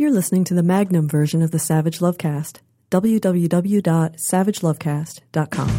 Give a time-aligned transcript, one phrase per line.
[0.00, 2.60] You're listening to the Magnum version of the Savage Lovecast.
[2.92, 5.70] www.savagelovecast.com.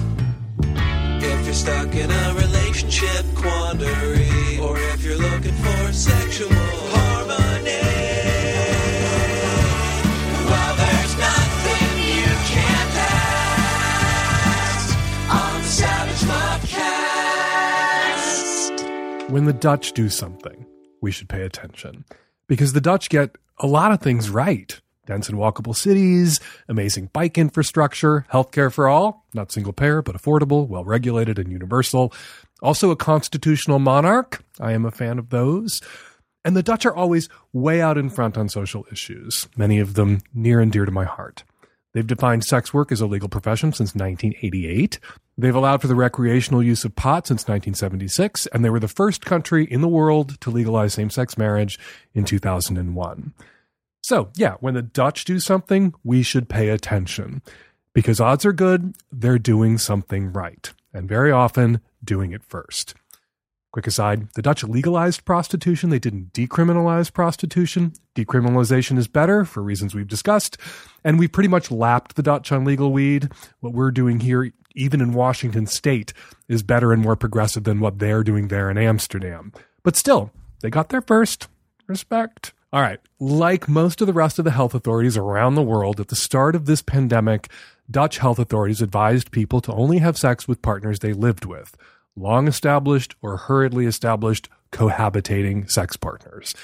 [1.21, 7.79] If you're stuck in a relationship quandary, or if you're looking for sexual harmony,
[10.49, 12.95] well, there's nothing you can't
[14.67, 14.97] ask
[15.31, 16.23] on the Savage
[18.75, 19.29] Lovecast.
[19.29, 20.65] When the Dutch do something,
[20.99, 22.03] we should pay attention
[22.49, 24.81] because the Dutch get a lot of things right.
[25.05, 30.67] Dense and walkable cities, amazing bike infrastructure, healthcare for all, not single payer, but affordable,
[30.67, 32.13] well regulated, and universal.
[32.61, 34.43] Also, a constitutional monarch.
[34.59, 35.81] I am a fan of those.
[36.45, 40.19] And the Dutch are always way out in front on social issues, many of them
[40.33, 41.43] near and dear to my heart.
[41.93, 44.99] They've defined sex work as a legal profession since 1988.
[45.37, 49.25] They've allowed for the recreational use of pot since 1976, and they were the first
[49.25, 51.79] country in the world to legalize same sex marriage
[52.13, 53.33] in 2001.
[54.01, 57.41] So, yeah, when the Dutch do something, we should pay attention
[57.93, 62.95] because odds are good they're doing something right, and very often doing it first.
[63.71, 67.93] Quick aside the Dutch legalized prostitution, they didn't decriminalize prostitution.
[68.15, 70.57] Decriminalization is better for reasons we've discussed,
[71.03, 73.29] and we pretty much lapped the Dutch on legal weed.
[73.59, 76.13] What we're doing here, even in Washington state,
[76.47, 79.53] is better and more progressive than what they're doing there in Amsterdam.
[79.83, 81.47] But still, they got there first.
[81.85, 82.53] Respect.
[82.73, 82.99] All right.
[83.19, 86.55] Like most of the rest of the health authorities around the world, at the start
[86.55, 87.49] of this pandemic,
[87.89, 91.77] Dutch health authorities advised people to only have sex with partners they lived with
[92.15, 96.55] long established or hurriedly established cohabitating sex partners.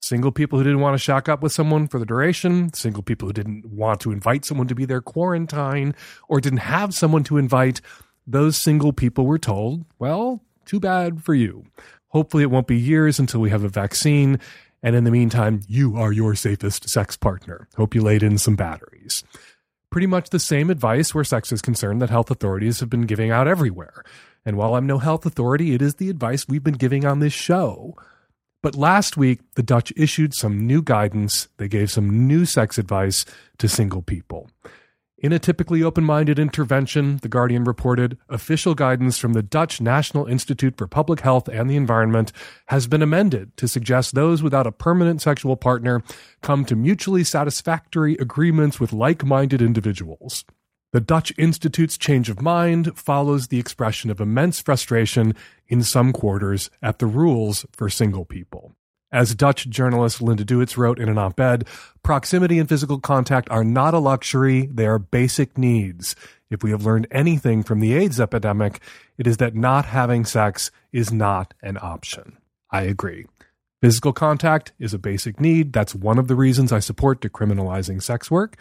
[0.00, 3.28] Single people who didn't want to shack up with someone for the duration, single people
[3.28, 5.94] who didn't want to invite someone to be their quarantine,
[6.28, 7.80] or didn't have someone to invite,
[8.26, 11.64] those single people were told, well, too bad for you.
[12.08, 14.38] Hopefully, it won't be years until we have a vaccine.
[14.82, 17.68] And in the meantime, you are your safest sex partner.
[17.76, 19.22] Hope you laid in some batteries.
[19.90, 23.30] Pretty much the same advice where sex is concerned that health authorities have been giving
[23.30, 24.02] out everywhere.
[24.44, 27.32] And while I'm no health authority, it is the advice we've been giving on this
[27.32, 27.94] show.
[28.62, 31.48] But last week, the Dutch issued some new guidance.
[31.56, 33.24] They gave some new sex advice
[33.58, 34.50] to single people.
[35.18, 40.26] In a typically open minded intervention, The Guardian reported official guidance from the Dutch National
[40.26, 42.32] Institute for Public Health and the Environment
[42.66, 46.02] has been amended to suggest those without a permanent sexual partner
[46.40, 50.44] come to mutually satisfactory agreements with like minded individuals.
[50.92, 55.34] The Dutch Institute's change of mind follows the expression of immense frustration
[55.66, 58.72] in some quarters at the rules for single people.
[59.10, 61.66] As Dutch journalist Linda Duits wrote in an op ed,
[62.02, 66.14] proximity and physical contact are not a luxury, they are basic needs.
[66.50, 68.82] If we have learned anything from the AIDS epidemic,
[69.16, 72.36] it is that not having sex is not an option.
[72.70, 73.24] I agree.
[73.80, 75.72] Physical contact is a basic need.
[75.72, 78.58] That's one of the reasons I support decriminalizing sex work.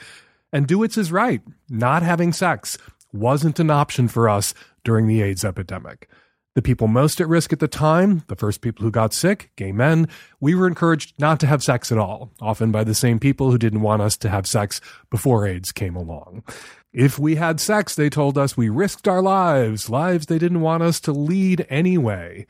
[0.51, 1.41] And Duits is right.
[1.69, 2.77] Not having sex
[3.13, 4.53] wasn't an option for us
[4.83, 6.09] during the AIDS epidemic.
[6.53, 9.71] The people most at risk at the time, the first people who got sick, gay
[9.71, 10.09] men,
[10.41, 13.57] we were encouraged not to have sex at all, often by the same people who
[13.57, 16.43] didn't want us to have sex before AIDS came along.
[16.91, 20.83] If we had sex, they told us we risked our lives, lives they didn't want
[20.83, 22.45] us to lead anyway.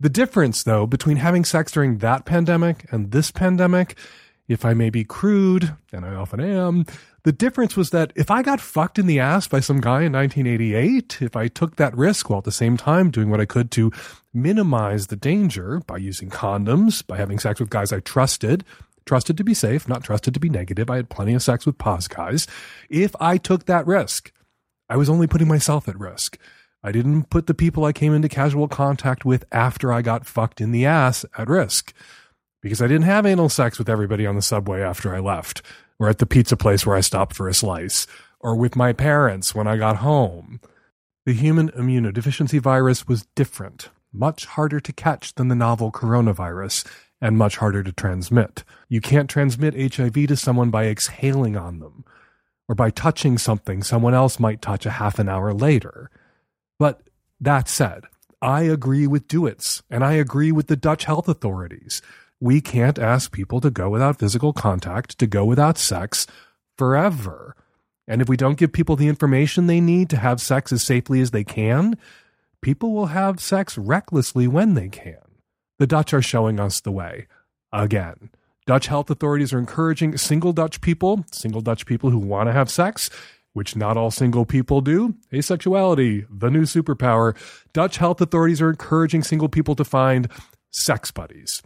[0.00, 3.96] The difference, though, between having sex during that pandemic and this pandemic,
[4.48, 6.84] if I may be crude, and I often am,
[7.26, 10.12] the difference was that if I got fucked in the ass by some guy in
[10.12, 13.72] 1988, if I took that risk while at the same time doing what I could
[13.72, 13.90] to
[14.32, 18.64] minimize the danger by using condoms, by having sex with guys I trusted,
[19.06, 20.88] trusted to be safe, not trusted to be negative.
[20.88, 22.46] I had plenty of sex with pos guys.
[22.88, 24.30] If I took that risk,
[24.88, 26.38] I was only putting myself at risk.
[26.84, 30.60] I didn't put the people I came into casual contact with after I got fucked
[30.60, 31.92] in the ass at risk
[32.62, 35.62] because I didn't have anal sex with everybody on the subway after I left
[35.98, 38.06] or at the pizza place where I stopped for a slice,
[38.40, 40.60] or with my parents when I got home.
[41.24, 46.86] The human immunodeficiency virus was different, much harder to catch than the novel coronavirus,
[47.20, 48.62] and much harder to transmit.
[48.88, 52.04] You can't transmit HIV to someone by exhaling on them,
[52.68, 56.10] or by touching something someone else might touch a half an hour later.
[56.78, 57.02] But
[57.40, 58.04] that said,
[58.42, 62.02] I agree with Duits, and I agree with the Dutch health authorities
[62.40, 66.26] we can't ask people to go without physical contact, to go without sex
[66.76, 67.56] forever.
[68.06, 71.20] And if we don't give people the information they need to have sex as safely
[71.20, 71.96] as they can,
[72.60, 75.18] people will have sex recklessly when they can.
[75.78, 77.26] The Dutch are showing us the way.
[77.72, 78.30] Again.
[78.66, 82.68] Dutch health authorities are encouraging single Dutch people, single Dutch people who want to have
[82.68, 83.08] sex,
[83.52, 85.14] which not all single people do.
[85.32, 87.36] Asexuality, the new superpower.
[87.72, 90.28] Dutch health authorities are encouraging single people to find
[90.70, 91.62] sex buddies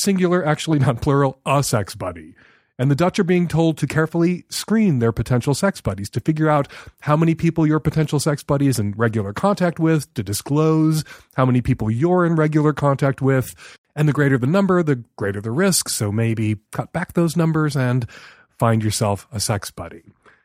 [0.00, 2.34] singular, actually not plural, a sex buddy.
[2.80, 6.48] And the Dutch are being told to carefully screen their potential sex buddies to figure
[6.48, 6.66] out
[7.00, 11.04] how many people your potential sex buddy is in regular contact with, to disclose
[11.34, 13.54] how many people you're in regular contact with.
[13.94, 15.90] And the greater the number, the greater the risk.
[15.90, 18.08] So maybe cut back those numbers and
[18.58, 20.02] find yourself a sex buddy.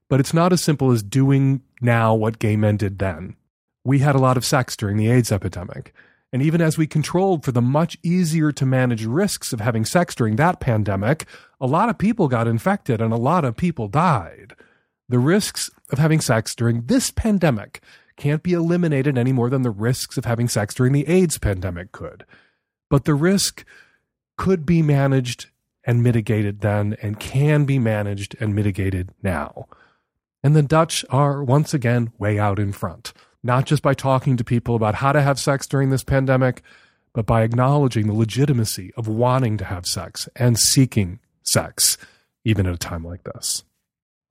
[0.09, 3.37] But it's not as simple as doing now what gay men did then.
[3.85, 5.93] We had a lot of sex during the AIDS epidemic.
[6.35, 10.13] And even as we controlled for the much easier to manage risks of having sex
[10.13, 11.27] during that pandemic,
[11.61, 14.53] a lot of people got infected and a lot of people died.
[15.07, 17.79] The risks of having sex during this pandemic
[18.17, 21.93] can't be eliminated any more than the risks of having sex during the AIDS pandemic
[21.93, 22.25] could.
[22.89, 23.63] But the risk
[24.35, 25.45] could be managed
[25.85, 29.69] and mitigated then and can be managed and mitigated now.
[30.43, 33.13] And the Dutch are once again way out in front
[33.45, 36.63] not just by talking to people about how to have sex during this pandemic,
[37.13, 41.99] but by acknowledging the legitimacy of wanting to have sex and seeking sex,
[42.43, 43.63] even at a time like this.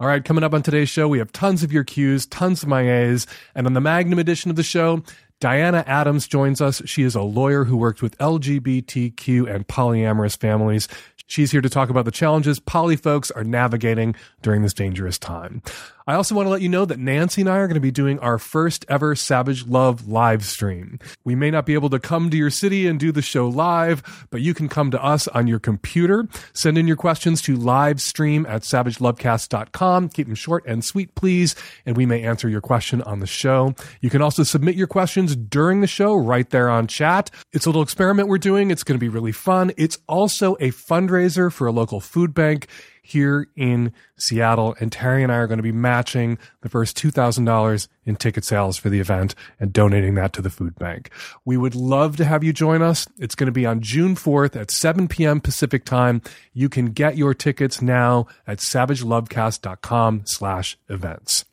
[0.01, 2.69] All right, coming up on today's show, we have tons of your Qs, tons of
[2.69, 5.05] my As, and on the Magnum edition of the show,
[5.41, 6.83] Diana Adams joins us.
[6.85, 10.89] She is a lawyer who worked with LGBTQ and polyamorous families.
[11.29, 15.63] She's here to talk about the challenges poly folks are navigating during this dangerous time.
[16.07, 17.91] I also want to let you know that Nancy and I are going to be
[17.91, 20.99] doing our first ever Savage Love live stream.
[21.25, 24.27] We may not be able to come to your city and do the show live,
[24.29, 26.29] but you can come to us on your computer.
[26.53, 30.11] Send in your questions to livestream at savagelovecast.com.
[30.11, 31.55] Keep them short and sweet, please,
[31.87, 33.75] and we may answer your question on the show.
[34.03, 37.31] You can also submit your questions during the show right there on chat.
[37.55, 38.71] It's a little experiment we're doing.
[38.71, 39.73] It's going to be really fun.
[39.79, 42.69] It's also a fundraiser for a local food bank
[43.05, 44.75] here in Seattle.
[44.81, 48.79] And Terry and I are going to be matching the first $2,000 in ticket sales
[48.79, 51.11] for the event and donating that to the food bank.
[51.45, 53.07] We would love to have you join us.
[53.19, 55.41] It's going to be on June 4th at 7 p.m.
[55.41, 56.23] Pacific time.
[56.55, 61.45] You can get your tickets now at savagelovecast.com slash events.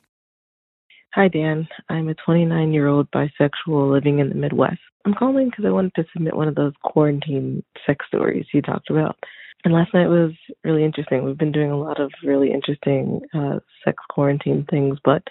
[1.13, 1.67] Hi, Dan.
[1.89, 4.79] I'm a 29 year old bisexual living in the Midwest.
[5.05, 8.89] I'm calling because I wanted to submit one of those quarantine sex stories you talked
[8.89, 9.17] about.
[9.63, 10.31] And last night was
[10.63, 11.23] really interesting.
[11.23, 15.23] We've been doing a lot of really interesting uh, sex quarantine things, but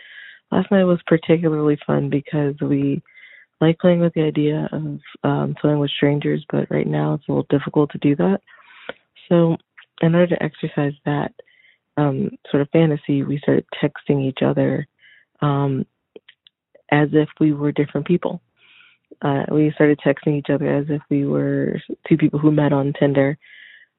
[0.53, 3.03] last night was particularly fun because we
[3.61, 7.32] like playing with the idea of um, playing with strangers, but right now it's a
[7.32, 8.41] little difficult to do that.
[9.29, 9.56] So,
[10.00, 11.32] in order to exercise that
[11.97, 14.87] um, sort of fantasy, we started texting each other
[15.43, 15.85] um,
[16.91, 18.41] as if we were different people.
[19.23, 22.94] Uh, we started texting each other as if we were two people who met on
[22.99, 23.37] Tinder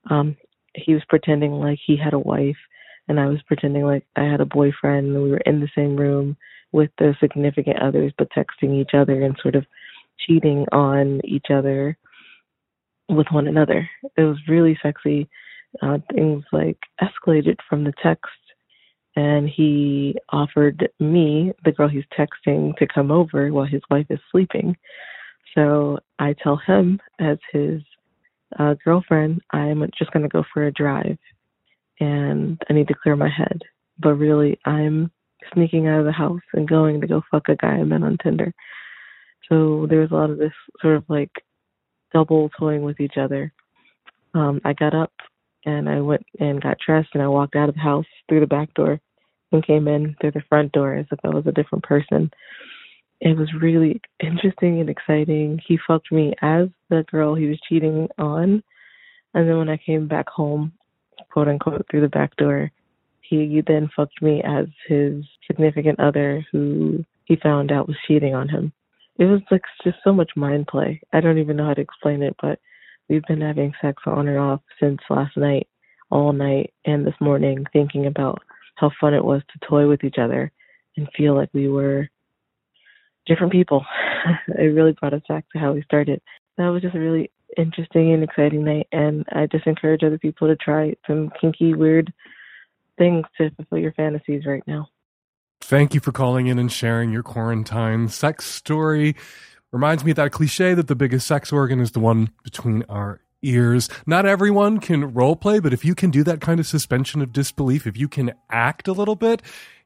[0.10, 0.36] um,
[0.76, 2.58] he was pretending like he had a wife,
[3.08, 5.96] and I was pretending like I had a boyfriend, and we were in the same
[5.96, 6.38] room
[6.72, 9.66] with the significant others, but texting each other and sort of
[10.26, 11.98] cheating on each other
[13.10, 13.90] with one another.
[14.18, 15.30] It was really sexy.
[15.82, 18.26] Uh, things like escalated from the text,
[19.16, 24.20] and he offered me, the girl he's texting, to come over while his wife is
[24.32, 24.76] sleeping.
[25.56, 27.82] So I tell him, as his
[28.60, 31.18] uh, girlfriend, I'm just going to go for a drive
[32.00, 33.62] and I need to clear my head.
[34.00, 35.12] But really, I'm
[35.54, 38.18] sneaking out of the house and going to go fuck a guy I met on
[38.22, 38.54] Tinder.
[39.50, 41.32] So there was a lot of this sort of like
[42.14, 43.54] double toying with each other.
[44.34, 45.12] Um, I got up
[45.66, 48.48] and I went and got dressed and I walked out of the house through the
[48.48, 49.00] back door
[49.52, 52.32] and came in through the front door as if I was a different person
[53.22, 55.60] it was really interesting and exciting.
[55.66, 58.64] He fucked me as the girl he was cheating on.
[59.34, 60.74] And then when I came back home,
[61.32, 62.72] quote unquote, through the back door,
[63.22, 68.50] he then fucked me as his significant other who he found out was cheating on
[68.50, 68.74] him.
[69.18, 71.00] It was like just so much mind play.
[71.14, 72.60] I don't even know how to explain it, but
[73.08, 75.68] we've been having sex on and off since last night,
[76.10, 78.42] all night, and this morning, thinking about
[78.76, 80.52] how fun it was to toy with each other
[80.98, 82.10] and feel like we were
[83.26, 83.86] different people.
[84.48, 86.22] it really brought us back to how we started.
[86.58, 90.48] That was just a really interesting and exciting night, and I just encourage other people
[90.48, 92.14] to try some kinky, weird
[92.98, 94.88] things to fulfill your fantasies right now.
[95.62, 99.16] Thank you for calling in and sharing your quarantine sex story.
[99.72, 103.22] Reminds me of that cliche that the biggest sex organ is the one between our
[103.42, 103.90] ears.
[104.06, 107.32] Not everyone can role play, but if you can do that kind of suspension of
[107.32, 109.42] disbelief, if you can act a little bit,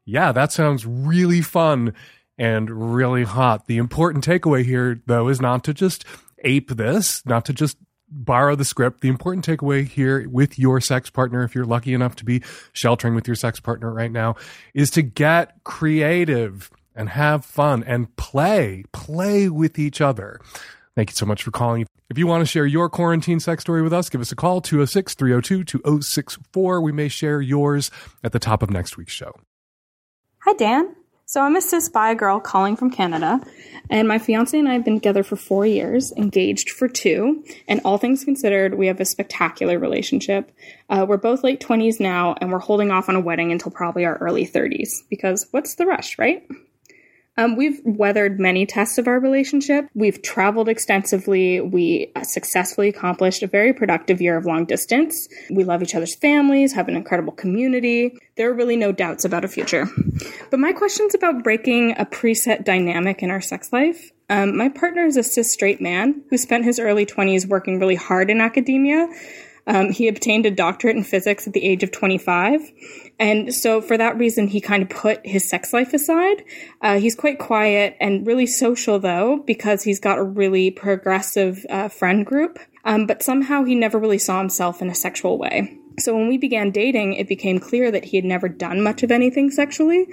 [0.06, 1.94] yeah, that sounds really fun
[2.38, 3.68] and really hot.
[3.68, 6.06] The important takeaway here, though, is not to just
[6.44, 7.78] ape this, not to just
[8.10, 9.02] borrow the script.
[9.02, 12.42] The important takeaway here with your sex partner, if you're lucky enough to be
[12.74, 14.36] sheltering with your sex partner right now,
[14.74, 20.40] is to get creative and have fun and play, play with each other.
[20.96, 21.86] Thank you so much for calling.
[22.10, 24.62] If you want to share your quarantine sex story with us, give us a call
[24.62, 26.82] 206 302 2064.
[26.82, 27.92] We may share yours
[28.24, 29.34] at the top of next week's show.
[30.40, 30.96] Hi, Dan.
[31.28, 33.42] So I'm a cis bi girl calling from Canada,
[33.90, 37.82] and my fiance and I have been together for four years, engaged for two, and
[37.84, 40.52] all things considered, we have a spectacular relationship.
[40.88, 44.06] Uh, we're both late 20s now, and we're holding off on a wedding until probably
[44.06, 46.48] our early 30s, because what's the rush, right?
[47.38, 49.90] Um, we've weathered many tests of our relationship.
[49.94, 51.60] We've traveled extensively.
[51.60, 55.28] We successfully accomplished a very productive year of long distance.
[55.50, 58.18] We love each other's families, have an incredible community.
[58.38, 59.88] There are really no doubts about a future.
[60.50, 64.12] But my question's about breaking a preset dynamic in our sex life.
[64.30, 67.96] Um, my partner is a cis straight man who spent his early 20s working really
[67.96, 69.08] hard in academia.
[69.68, 72.72] Um, he obtained a doctorate in physics at the age of 25.
[73.20, 76.44] And so for that reason, he kind of put his sex life aside.
[76.82, 81.88] Uh, he's quite quiet and really social though, because he's got a really progressive uh,
[81.88, 82.60] friend group.
[82.84, 85.80] Um, but somehow he never really saw himself in a sexual way.
[85.98, 89.12] So when we began dating, it became clear that he had never done much of
[89.12, 90.08] anything sexually.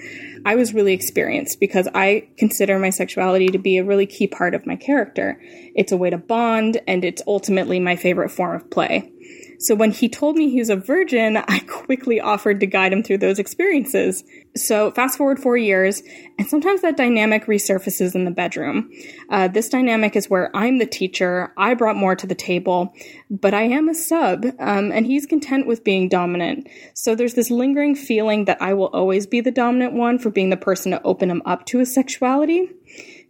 [0.45, 4.55] I was really experienced because I consider my sexuality to be a really key part
[4.55, 5.41] of my character.
[5.75, 9.11] It's a way to bond, and it's ultimately my favorite form of play.
[9.59, 13.03] So when he told me he was a virgin, I quickly offered to guide him
[13.03, 14.25] through those experiences.
[14.57, 16.03] So fast forward four years,
[16.39, 18.91] and sometimes that dynamic resurfaces in the bedroom.
[19.31, 22.93] Uh, this dynamic is where I'm the teacher, I brought more to the table,
[23.31, 26.69] but I am a sub, um, and he's content with being dominant.
[26.95, 30.51] So there's this lingering feeling that I will always be the dominant one for being
[30.51, 32.71] the person to open him up to his sexuality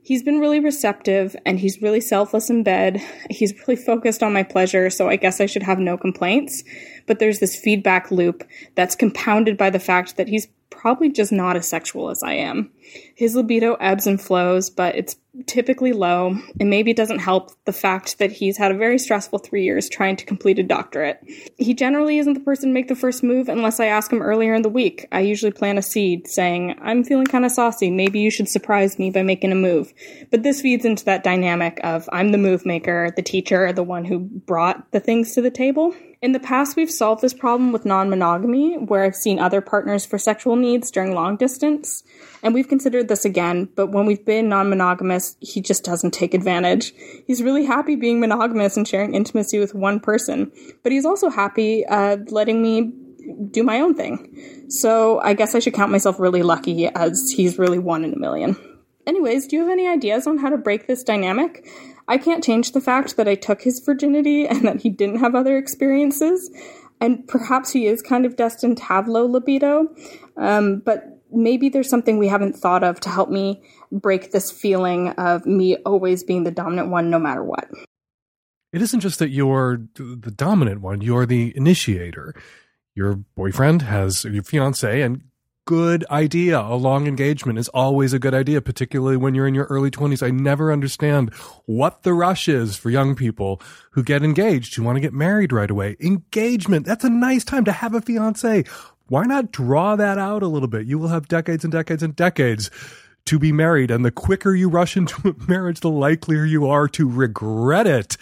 [0.02, 3.00] he's been really receptive and he's really selfless in bed.
[3.30, 6.64] He's really focused on my pleasure, so I guess I should have no complaints.
[7.06, 8.44] But there's this feedback loop
[8.75, 12.71] that's compounded by the fact that he's probably just not as sexual as I am.
[13.14, 15.16] His libido ebbs and flows, but it's
[15.47, 19.38] typically low, and maybe it doesn't help the fact that he's had a very stressful
[19.38, 21.21] three years trying to complete a doctorate.
[21.56, 24.54] He generally isn't the person to make the first move unless I ask him earlier
[24.54, 25.06] in the week.
[25.12, 28.99] I usually plant a seed saying, I'm feeling kind of saucy, maybe you should surprise
[28.99, 29.92] me by making a move.
[30.30, 34.04] But this feeds into that dynamic of I'm the move maker, the teacher, the one
[34.04, 35.94] who brought the things to the table.
[36.22, 40.06] In the past, we've solved this problem with non monogamy, where I've seen other partners
[40.06, 42.04] for sexual needs during long distance.
[42.44, 46.32] And we've considered this again, but when we've been non monogamous, he just doesn't take
[46.32, 46.94] advantage.
[47.26, 50.52] He's really happy being monogamous and sharing intimacy with one person,
[50.84, 52.92] but he's also happy uh, letting me
[53.50, 54.68] do my own thing.
[54.68, 58.18] So I guess I should count myself really lucky as he's really one in a
[58.18, 58.56] million.
[59.08, 61.68] Anyways, do you have any ideas on how to break this dynamic?
[62.09, 65.35] I can't change the fact that I took his virginity and that he didn't have
[65.35, 66.50] other experiences.
[67.00, 69.88] And perhaps he is kind of destined to have low libido.
[70.37, 75.09] Um, but maybe there's something we haven't thought of to help me break this feeling
[75.11, 77.68] of me always being the dominant one no matter what.
[78.73, 82.35] It isn't just that you're the dominant one, you're the initiator.
[82.94, 85.23] Your boyfriend has your fiance and
[85.64, 86.61] good idea.
[86.61, 90.23] A long engagement is always a good idea, particularly when you're in your early 20s.
[90.23, 91.33] I never understand
[91.66, 93.61] what the rush is for young people
[93.92, 95.97] who get engaged, who want to get married right away.
[96.00, 98.64] Engagement, that's a nice time to have a fiance.
[99.09, 100.87] Why not draw that out a little bit?
[100.87, 102.71] You will have decades and decades and decades
[103.26, 103.90] to be married.
[103.90, 108.16] And the quicker you rush into a marriage, the likelier you are to regret it.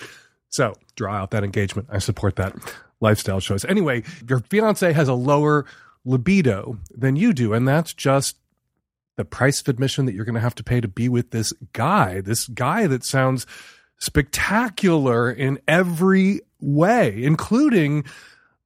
[0.49, 1.89] So draw out that engagement.
[1.91, 2.55] I support that
[3.01, 3.65] lifestyle choice.
[3.65, 5.65] Anyway, your fiance has a lower
[6.05, 7.53] libido than you do.
[7.53, 8.37] And that's just
[9.17, 11.53] the price of admission that you're going to have to pay to be with this
[11.73, 13.47] guy, this guy that sounds
[13.99, 18.05] spectacular in every way, including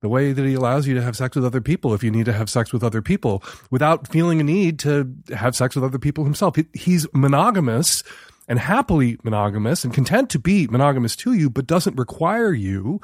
[0.00, 2.26] the way that he allows you to have sex with other people if you need
[2.26, 5.98] to have sex with other people without feeling a need to have sex with other
[5.98, 6.56] people himself.
[6.74, 8.04] He's monogamous
[8.46, 13.00] and happily monogamous and content to be monogamous to you, but doesn't require you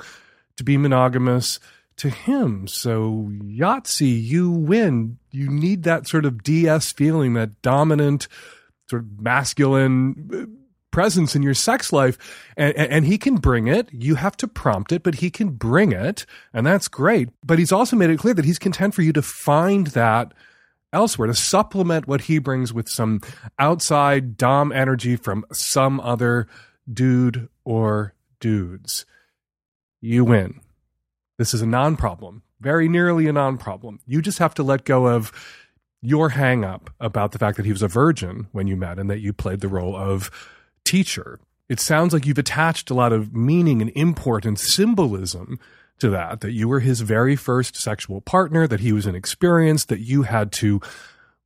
[0.56, 1.58] to be monogamous
[2.00, 2.66] to him.
[2.66, 5.18] So Yahtzee, you win.
[5.30, 8.26] You need that sort of DS feeling, that dominant,
[8.88, 10.46] sort of masculine uh,
[10.90, 12.16] presence in your sex life.
[12.56, 13.90] And, and, he can bring it.
[13.92, 16.24] You have to prompt it, but he can bring it.
[16.54, 17.28] And that's great.
[17.44, 20.32] But he's also made it clear that he's content for you to find that
[20.94, 23.20] elsewhere, to supplement what he brings with some
[23.58, 26.48] outside Dom energy from some other
[26.90, 29.04] dude or dudes.
[30.00, 30.60] You win.
[31.40, 33.98] This is a non problem, very nearly a non problem.
[34.06, 35.32] You just have to let go of
[36.02, 39.08] your hang up about the fact that he was a virgin when you met and
[39.08, 40.30] that you played the role of
[40.84, 41.40] teacher.
[41.66, 45.58] It sounds like you've attached a lot of meaning and import and symbolism
[46.00, 50.00] to that, that you were his very first sexual partner, that he was inexperienced, that
[50.00, 50.78] you had to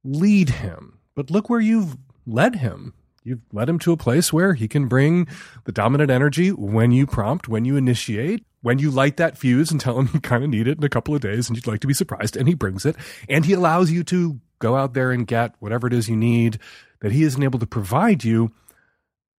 [0.02, 0.98] lead him.
[1.14, 1.96] But look where you've
[2.26, 2.94] led him.
[3.24, 5.26] You've led him to a place where he can bring
[5.64, 9.80] the dominant energy when you prompt, when you initiate, when you light that fuse and
[9.80, 11.80] tell him you kind of need it in a couple of days and you'd like
[11.80, 12.96] to be surprised, and he brings it.
[13.26, 16.58] And he allows you to go out there and get whatever it is you need
[17.00, 18.52] that he isn't able to provide you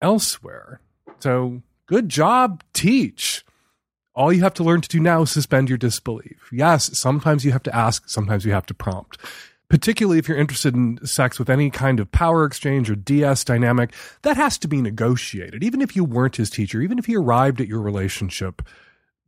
[0.00, 0.80] elsewhere.
[1.18, 3.44] So good job, teach.
[4.14, 6.48] All you have to learn to do now is suspend your disbelief.
[6.52, 9.18] Yes, sometimes you have to ask, sometimes you have to prompt.
[9.68, 13.92] Particularly if you're interested in sex with any kind of power exchange or DS dynamic,
[14.22, 15.64] that has to be negotiated.
[15.64, 18.62] Even if you weren't his teacher, even if he arrived at your relationship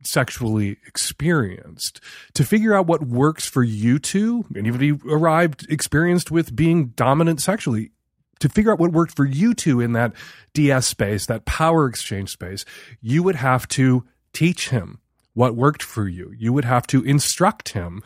[0.03, 1.99] sexually experienced,
[2.33, 6.55] to figure out what works for you two, and even if he arrived experienced with
[6.55, 7.91] being dominant sexually,
[8.39, 10.13] to figure out what worked for you two in that
[10.53, 12.63] DS space, that power exchange space,
[13.01, 14.99] you would have to teach him
[15.33, 16.33] what worked for you.
[16.37, 18.01] You would have to instruct him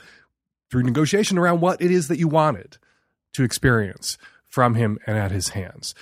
[0.72, 2.78] through negotiation around what it is that you wanted
[3.34, 5.94] to experience from him and at his hands.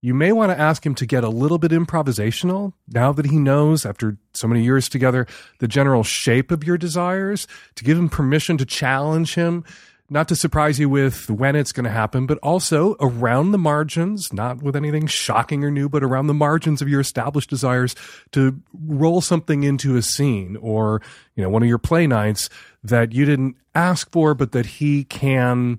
[0.00, 3.38] You may want to ask him to get a little bit improvisational now that he
[3.38, 5.26] knows, after so many years together,
[5.58, 9.64] the general shape of your desires, to give him permission to challenge him
[10.10, 14.32] not to surprise you with when it's going to happen, but also around the margins,
[14.32, 17.94] not with anything shocking or new, but around the margins of your established desires
[18.32, 21.02] to roll something into a scene or,
[21.34, 22.48] you know, one of your play nights
[22.82, 25.78] that you didn't ask for, but that he can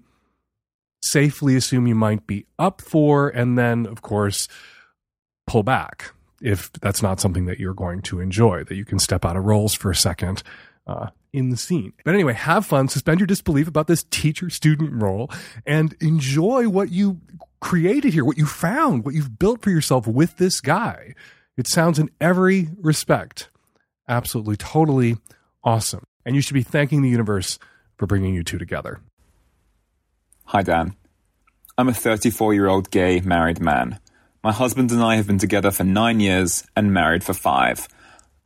[1.02, 3.30] safely assume you might be up for.
[3.30, 4.48] And then, of course,
[5.48, 9.26] pull back if that's not something that you're going to enjoy, that you can step
[9.26, 10.44] out of roles for a second
[10.89, 11.93] uh, in the scene.
[12.03, 15.29] But anyway, have fun, suspend your disbelief about this teacher student role,
[15.65, 17.22] and enjoy what you
[17.62, 21.13] created here, what you found, what you've built for yourself with this guy.
[21.58, 23.50] It sounds in every respect
[24.10, 25.17] absolutely, totally
[25.63, 26.03] awesome.
[26.25, 27.60] And you should be thanking the universe
[27.98, 29.00] for bringing you two together.
[30.46, 30.96] Hi, Dan.
[31.77, 34.00] I'm a 34 year old gay married man.
[34.43, 37.88] My husband and I have been together for nine years and married for five.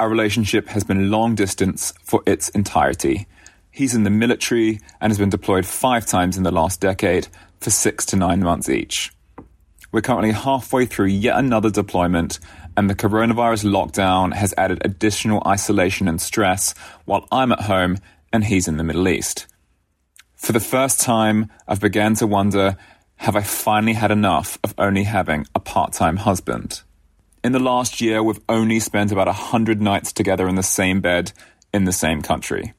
[0.04, 3.26] Our relationship has been long distance for its entirety.
[3.72, 7.30] He's in the military and has been deployed five times in the last decade
[7.62, 9.14] for six to nine months each.
[9.94, 12.42] We're currently halfway through yet another deployment,
[12.76, 16.76] and the coronavirus lockdown has added additional isolation and stress
[17.06, 17.98] while I'm at home
[18.34, 19.48] and he's in the Middle East.
[20.36, 22.76] For the first time, I've began to wonder
[23.16, 26.82] have I finally had enough of only having a part time husband?
[27.44, 31.34] In the last year, we've only spent about 100 nights together in the same bed
[31.74, 32.74] in the same country.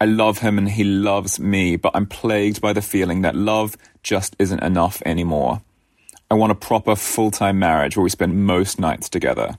[0.00, 3.76] I love him and he loves me, but I'm plagued by the feeling that love
[4.02, 5.60] just isn't enough anymore.
[6.30, 9.58] I want a proper full time marriage where we spend most nights together.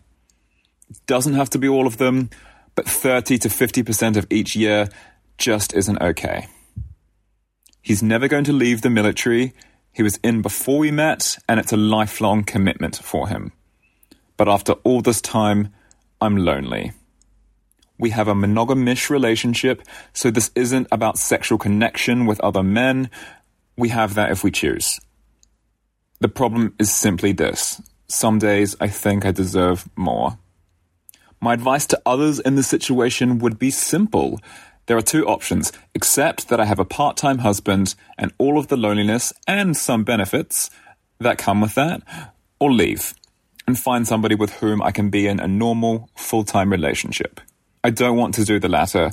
[0.89, 2.31] It doesn't have to be all of them,
[2.73, 4.89] but 30 to 50% of each year
[5.37, 6.47] just isn't okay.
[7.83, 9.53] He's never going to leave the military.
[9.91, 13.51] He was in before we met, and it's a lifelong commitment for him.
[14.37, 15.73] But after all this time,
[16.19, 16.91] I'm lonely.
[17.97, 23.09] We have a monogamish relationship, so this isn't about sexual connection with other men.
[23.77, 24.99] We have that if we choose.
[26.19, 27.81] The problem is simply this.
[28.07, 30.37] Some days I think I deserve more.
[31.41, 34.39] My advice to others in this situation would be simple.
[34.87, 35.71] There are two options.
[35.93, 40.03] Accept that I have a part time husband and all of the loneliness and some
[40.03, 40.69] benefits
[41.19, 42.01] that come with that,
[42.59, 43.13] or leave
[43.67, 47.41] and find somebody with whom I can be in a normal, full time relationship.
[47.83, 49.11] I don't want to do the latter,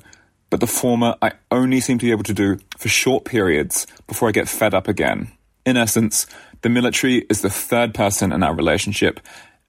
[0.51, 4.29] but the former I only seem to be able to do for short periods before
[4.29, 5.33] I get fed up again.
[5.65, 6.27] In essence,
[6.63, 9.21] the military is the third person in our relationship,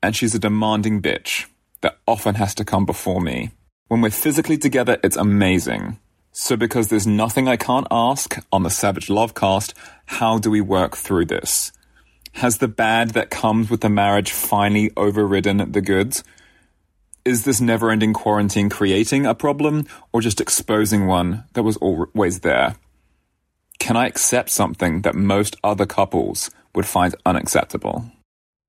[0.02, 1.48] and she's a demanding bitch
[1.82, 3.52] that often has to come before me.
[3.88, 6.00] When we're physically together, it's amazing.
[6.32, 9.76] So, because there's nothing I can't ask on the Savage Love cast,
[10.08, 11.72] how do we work through this?
[12.34, 16.24] Has the bad that comes with the marriage finally overridden the goods?
[17.24, 22.42] Is this never ending quarantine creating a problem or just exposing one that was always
[22.42, 22.76] there?
[23.80, 28.12] Can I accept something that most other couples would find unacceptable?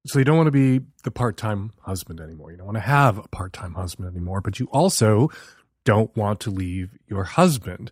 [0.07, 2.51] So you don't want to be the part-time husband anymore.
[2.51, 5.31] You don't want to have a part-time husband anymore, but you also
[5.85, 7.91] don't want to leave your husband,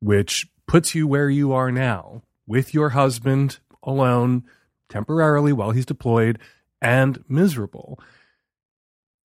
[0.00, 4.44] which puts you where you are now with your husband alone
[4.88, 6.38] temporarily while he's deployed
[6.80, 7.98] and miserable.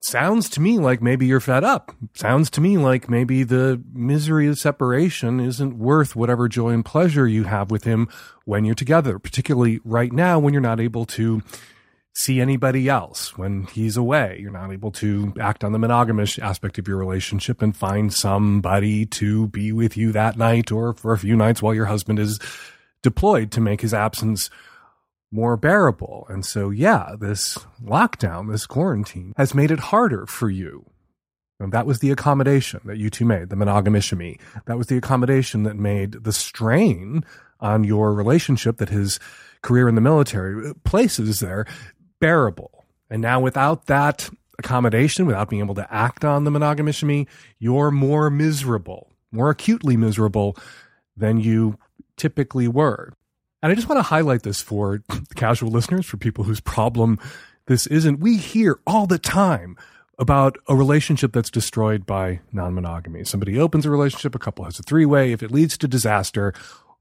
[0.00, 1.94] Sounds to me like maybe you're fed up.
[2.14, 7.28] Sounds to me like maybe the misery of separation isn't worth whatever joy and pleasure
[7.28, 8.08] you have with him
[8.44, 11.40] when you're together, particularly right now when you're not able to
[12.14, 14.38] see anybody else when he's away.
[14.40, 19.06] You're not able to act on the monogamous aspect of your relationship and find somebody
[19.06, 22.40] to be with you that night or for a few nights while your husband is
[23.02, 24.50] deployed to make his absence
[25.32, 26.26] more bearable.
[26.28, 30.84] And so, yeah, this lockdown, this quarantine has made it harder for you.
[31.58, 34.38] And that was the accommodation that you two made, the monogamishemy.
[34.66, 37.24] That was the accommodation that made the strain
[37.60, 39.18] on your relationship that his
[39.62, 41.64] career in the military places there
[42.20, 42.84] bearable.
[43.08, 47.26] And now without that accommodation, without being able to act on the monogamishemy,
[47.58, 50.56] you're more miserable, more acutely miserable
[51.16, 51.78] than you
[52.16, 53.12] typically were.
[53.62, 55.02] And I just want to highlight this for
[55.36, 57.18] casual listeners, for people whose problem
[57.66, 58.20] this isn't.
[58.20, 59.76] We hear all the time
[60.18, 63.24] about a relationship that's destroyed by non monogamy.
[63.24, 65.32] Somebody opens a relationship, a couple has a three way.
[65.32, 66.52] If it leads to disaster,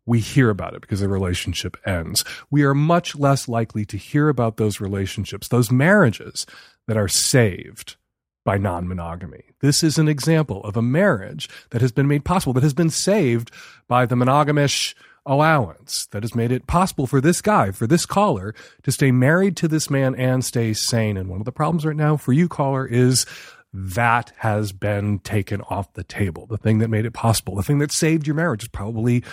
[0.06, 2.24] we hear about it because the relationship ends.
[2.50, 6.46] We are much less likely to hear about those relationships, those marriages
[6.88, 7.96] that are saved
[8.44, 9.44] by non monogamy.
[9.62, 12.90] This is an example of a marriage that has been made possible, that has been
[12.90, 13.52] saved
[13.88, 14.96] by the monogamish
[15.26, 19.56] allowance that has made it possible for this guy, for this caller, to stay married
[19.58, 21.18] to this man and stay sane.
[21.18, 23.26] And one of the problems right now for you, caller, is
[23.74, 26.46] that has been taken off the table.
[26.46, 29.24] The thing that made it possible, the thing that saved your marriage is probably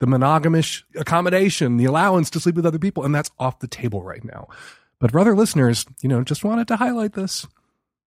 [0.00, 3.04] the monogamish accommodation, the allowance to sleep with other people.
[3.04, 4.48] And that's off the table right now.
[4.98, 7.46] But for other listeners, you know, just wanted to highlight this.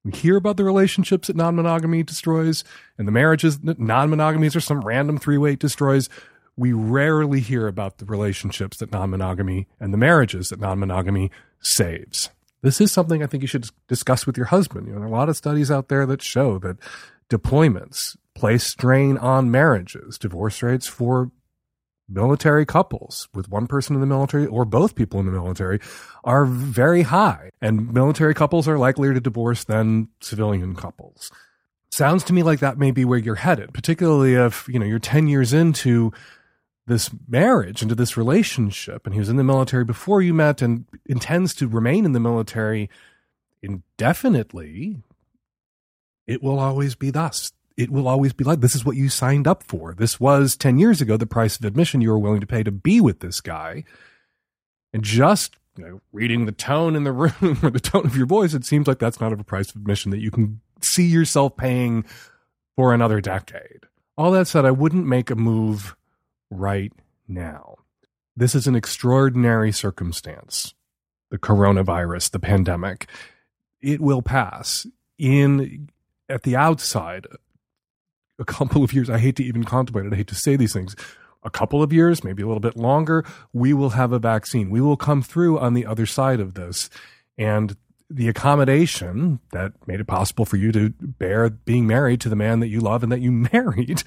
[0.04, 2.64] We hear about the relationships that non monogamy destroys
[2.98, 6.10] and the marriages that non monogamies or some random three way destroys.
[6.58, 11.32] We rarely hear about the relationships that non monogamy and the marriages that non monogamy
[11.60, 12.30] saves.
[12.62, 14.88] This is something I think you should discuss with your husband.
[14.88, 16.78] You know, there are a lot of studies out there that show that
[17.30, 20.18] deployments place strain on marriages.
[20.18, 21.32] Divorce rates for
[22.08, 25.80] military couples with one person in the military or both people in the military
[26.24, 31.32] are very high and military couples are likelier to divorce than civilian couples
[31.92, 35.00] sounds to me like that may be where you're headed particularly if you know you're
[35.00, 36.14] 10 years into
[36.88, 40.86] this marriage into this relationship and he was in the military before you met and
[41.06, 42.90] intends to remain in the military
[43.62, 45.02] indefinitely
[46.28, 49.48] it will always be thus it will always be like this is what you signed
[49.48, 49.94] up for.
[49.94, 52.72] This was 10 years ago the price of admission you were willing to pay to
[52.72, 53.84] be with this guy.
[54.94, 58.28] And just you know, reading the tone in the room or the tone of your
[58.28, 61.58] voice, it seems like that's not a price of admission that you can see yourself
[61.58, 62.06] paying
[62.76, 63.82] for another decade.
[64.18, 65.98] All that said, I wouldn't make a move
[66.50, 66.94] right
[67.28, 67.76] now.
[68.36, 70.74] This is an extraordinary circumstance.
[71.32, 73.08] The coronavirus, the pandemic.
[73.82, 74.86] It will pass.
[75.18, 75.90] In
[76.28, 77.28] at the outside,
[78.38, 80.74] a couple of years, I hate to even contemplate it, I hate to say these
[80.74, 80.96] things.
[81.44, 84.70] A couple of years, maybe a little bit longer, we will have a vaccine.
[84.70, 86.90] We will come through on the other side of this.
[87.38, 87.78] And
[88.10, 92.60] the accommodation that made it possible for you to bear being married to the man
[92.60, 94.04] that you love and that you married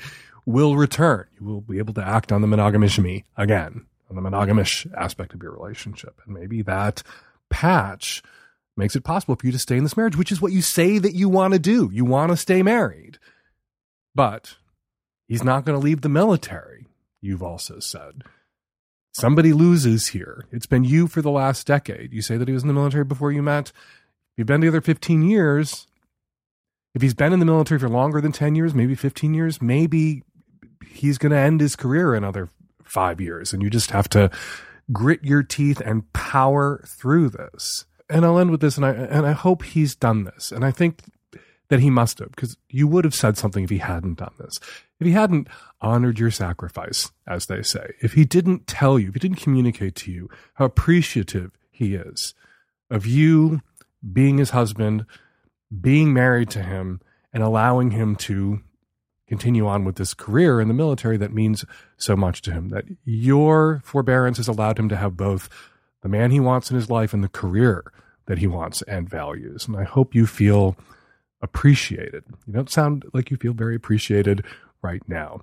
[0.49, 1.27] will return.
[1.39, 5.43] You will be able to act on the monogamishemy again, on the monogamish aspect of
[5.43, 6.19] your relationship.
[6.25, 7.03] And maybe that
[7.51, 8.23] patch
[8.75, 10.99] makes it possible for you to stay in this marriage, which is what you say
[10.99, 11.91] that you want to do.
[11.93, 13.19] You want to stay married.
[14.15, 14.57] But
[15.27, 16.87] he's not going to leave the military,
[17.21, 18.23] you've also said.
[19.13, 20.47] Somebody loses here.
[20.51, 22.15] It's been you for the last decade.
[22.15, 23.71] You say that he was in the military before you met.
[24.37, 25.89] You've been together 15 years,
[26.95, 30.23] if he's been in the military for longer than 10 years, maybe 15 years, maybe
[30.93, 32.49] he's going to end his career another
[32.85, 33.53] five years.
[33.53, 34.31] And you just have to
[34.93, 37.85] grit your teeth and power through this.
[38.11, 40.51] And I'll end with this, and I and I hope he's done this.
[40.51, 41.03] And I think
[41.69, 44.59] that he must have, because you would have said something if he hadn't done this.
[44.99, 45.49] If he hadn't
[45.83, 49.95] honored your sacrifice, as they say, if he didn't tell you, if he didn't communicate
[49.97, 52.35] to you how appreciative he is
[52.91, 53.61] of you
[54.13, 55.05] being his husband,
[55.81, 57.01] being married to him,
[57.33, 58.63] and allowing him to
[59.29, 61.65] continue on with this career in the military that means
[61.97, 65.49] so much to him, that your forbearance has allowed him to have both
[66.03, 67.93] the man he wants in his life and the career
[68.27, 69.67] that he wants and values.
[69.67, 70.77] And I hope you feel
[71.41, 72.25] appreciated.
[72.47, 74.45] You don't sound like you feel very appreciated
[74.83, 75.43] right now.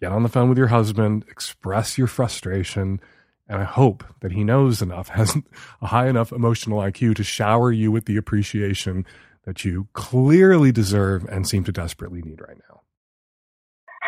[0.00, 3.00] Get on the phone with your husband, express your frustration,
[3.48, 5.36] and I hope that he knows enough, has
[5.80, 9.06] a high enough emotional IQ to shower you with the appreciation
[9.44, 12.80] that you clearly deserve and seem to desperately need right now.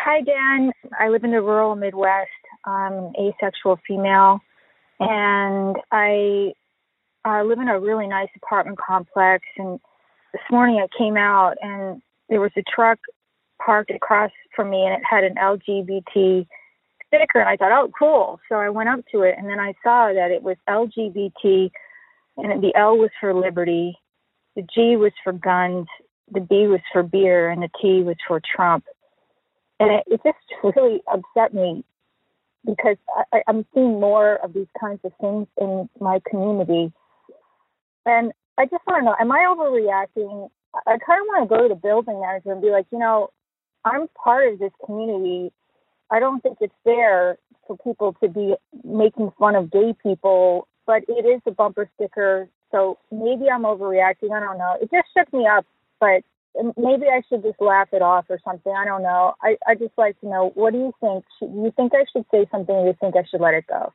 [0.09, 0.71] Hi, Dan.
[0.97, 2.29] I live in the rural Midwest.
[2.63, 4.39] I'm an asexual female,
[5.01, 6.53] and I
[7.25, 9.43] uh, live in a really nice apartment complex.
[9.57, 9.81] And
[10.31, 12.99] this morning I came out and there was a truck
[13.61, 16.47] parked across from me and it had an LGBT
[17.07, 18.39] sticker and I thought, oh, cool.
[18.47, 21.69] So I went up to it and then I saw that it was LGBT
[22.37, 23.97] and the L was for liberty,
[24.55, 25.87] the G was for guns,
[26.31, 28.85] the B was for beer, and the T was for Trump.
[29.79, 30.37] And it, it just
[30.75, 31.83] really upset me
[32.65, 32.97] because
[33.31, 36.91] I, I'm seeing more of these kinds of things in my community.
[38.05, 40.49] And I just want to know, am I overreacting?
[40.85, 43.29] I kind of want to go to the building manager and be like, you know,
[43.85, 45.51] I'm part of this community.
[46.11, 47.37] I don't think it's fair
[47.67, 52.49] for people to be making fun of gay people, but it is a bumper sticker.
[52.71, 54.31] So maybe I'm overreacting.
[54.31, 54.77] I don't know.
[54.81, 55.65] It just shook me up,
[55.99, 56.23] but
[56.55, 58.73] maybe I should just laugh it off or something.
[58.73, 59.33] I don't know.
[59.41, 61.25] I, I just like to know what do you think?
[61.41, 63.93] You think I should say something or you think I should let it go?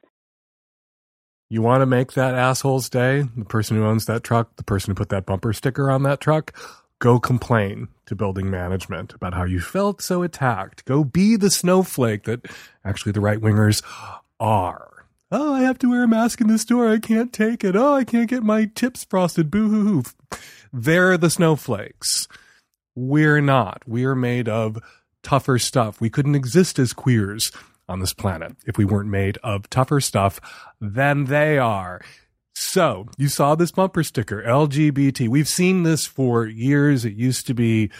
[1.48, 3.24] You want to make that asshole's day?
[3.36, 6.20] The person who owns that truck, the person who put that bumper sticker on that
[6.20, 6.56] truck,
[6.98, 10.84] go complain to building management about how you felt so attacked.
[10.86, 12.46] Go be the snowflake that
[12.84, 13.82] actually the right wingers
[14.40, 15.04] are.
[15.30, 16.88] Oh, I have to wear a mask in the store.
[16.88, 17.74] I can't take it.
[17.74, 19.50] Oh, I can't get my tips frosted.
[19.50, 20.38] Boo hoo hoo.
[20.72, 22.28] They're the snowflakes.
[22.94, 23.82] We're not.
[23.86, 24.78] We're made of
[25.22, 26.00] tougher stuff.
[26.00, 27.52] We couldn't exist as queers
[27.88, 30.40] on this planet if we weren't made of tougher stuff
[30.80, 32.00] than they are.
[32.54, 35.28] So you saw this bumper sticker, LGBT.
[35.28, 37.04] We've seen this for years.
[37.04, 37.90] It used to be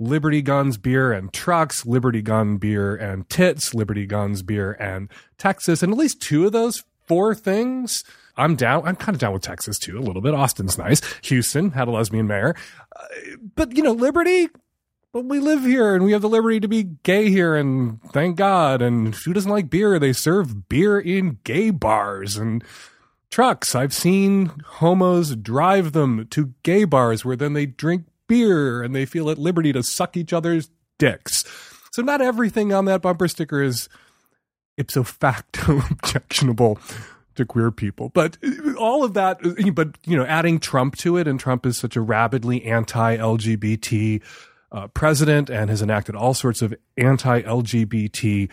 [0.00, 5.82] Liberty Guns beer and trucks, Liberty Gun beer and tits, Liberty Guns beer and Texas.
[5.82, 8.02] And at least two of those four things
[8.36, 8.86] I'm down.
[8.86, 10.34] I'm kind of down with Texas too, a little bit.
[10.34, 11.00] Austin's nice.
[11.24, 12.56] Houston had a lesbian mayor.
[12.94, 13.04] Uh,
[13.54, 14.48] but, you know, Liberty,
[15.14, 18.36] but we live here and we have the liberty to be gay here and thank
[18.36, 18.82] God.
[18.82, 19.96] And who doesn't like beer?
[20.00, 22.64] They serve beer in gay bars and
[23.30, 23.76] trucks.
[23.76, 29.06] I've seen homos drive them to gay bars where then they drink beer and they
[29.06, 31.44] feel at liberty to suck each other's dicks.
[31.92, 33.88] So not everything on that bumper sticker is
[34.76, 36.80] ipso facto objectionable
[37.36, 38.10] to queer people.
[38.10, 38.36] But
[38.78, 39.38] all of that,
[39.74, 44.22] but you know, adding Trump to it, and Trump is such a rabidly anti-LGBT
[44.72, 48.50] uh, president and has enacted all sorts of anti-LGBT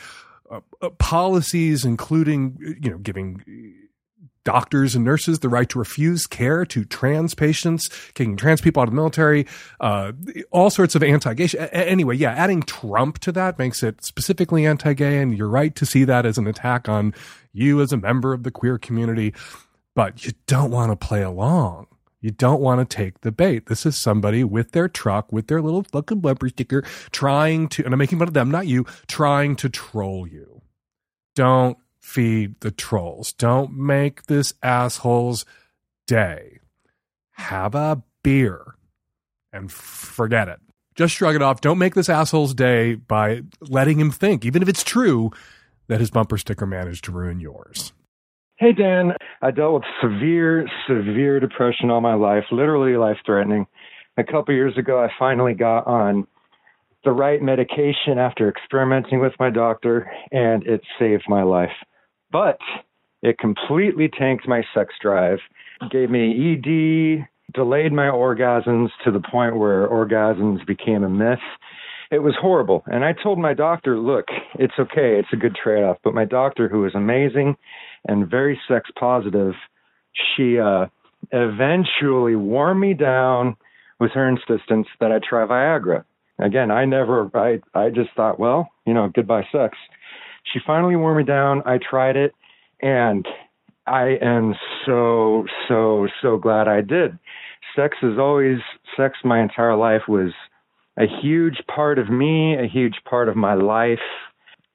[0.49, 3.43] uh, uh, policies, including you know giving
[4.43, 8.87] doctors and nurses the right to refuse care to trans patients, kicking trans people out
[8.87, 9.45] of the military,
[9.79, 10.11] uh,
[10.51, 11.47] all sorts of anti-gay.
[11.71, 16.03] Anyway, yeah, adding Trump to that makes it specifically anti-gay, and you're right to see
[16.03, 17.13] that as an attack on
[17.53, 19.33] you as a member of the queer community,
[19.95, 21.87] but you don't want to play along.
[22.21, 23.65] You don't want to take the bait.
[23.65, 27.93] This is somebody with their truck, with their little fucking bumper sticker, trying to, and
[27.93, 30.61] I'm making fun of them, not you, trying to troll you.
[31.35, 33.31] Don't feed the trolls.
[33.33, 35.45] Don't make this asshole's
[36.07, 36.59] day.
[37.33, 38.75] Have a beer
[39.53, 40.59] and forget it.
[40.95, 41.61] Just shrug it off.
[41.61, 45.31] Don't make this asshole's day by letting him think, even if it's true,
[45.87, 47.93] that his bumper sticker managed to ruin yours.
[48.57, 49.13] Hey, Dan.
[49.41, 53.65] I dealt with severe, severe depression all my life, literally life threatening.
[54.17, 56.27] A couple years ago, I finally got on
[57.03, 61.71] the right medication after experimenting with my doctor, and it saved my life.
[62.31, 62.59] But
[63.21, 65.39] it completely tanked my sex drive,
[65.91, 71.39] gave me ED, delayed my orgasms to the point where orgasms became a myth
[72.11, 72.83] it was horrible.
[72.87, 75.17] And I told my doctor, look, it's okay.
[75.17, 75.97] It's a good trade off.
[76.03, 77.55] But my doctor, who was amazing
[78.07, 79.53] and very sex positive,
[80.35, 80.87] she uh,
[81.31, 83.55] eventually wore me down
[83.99, 86.03] with her insistence that I try Viagra.
[86.37, 89.77] Again, I never, I, I just thought, well, you know, goodbye sex.
[90.43, 91.61] She finally wore me down.
[91.65, 92.33] I tried it
[92.81, 93.27] and
[93.87, 97.17] I am so, so, so glad I did.
[97.75, 98.57] Sex is always,
[98.97, 100.31] sex my entire life was
[100.97, 103.99] a huge part of me, a huge part of my life,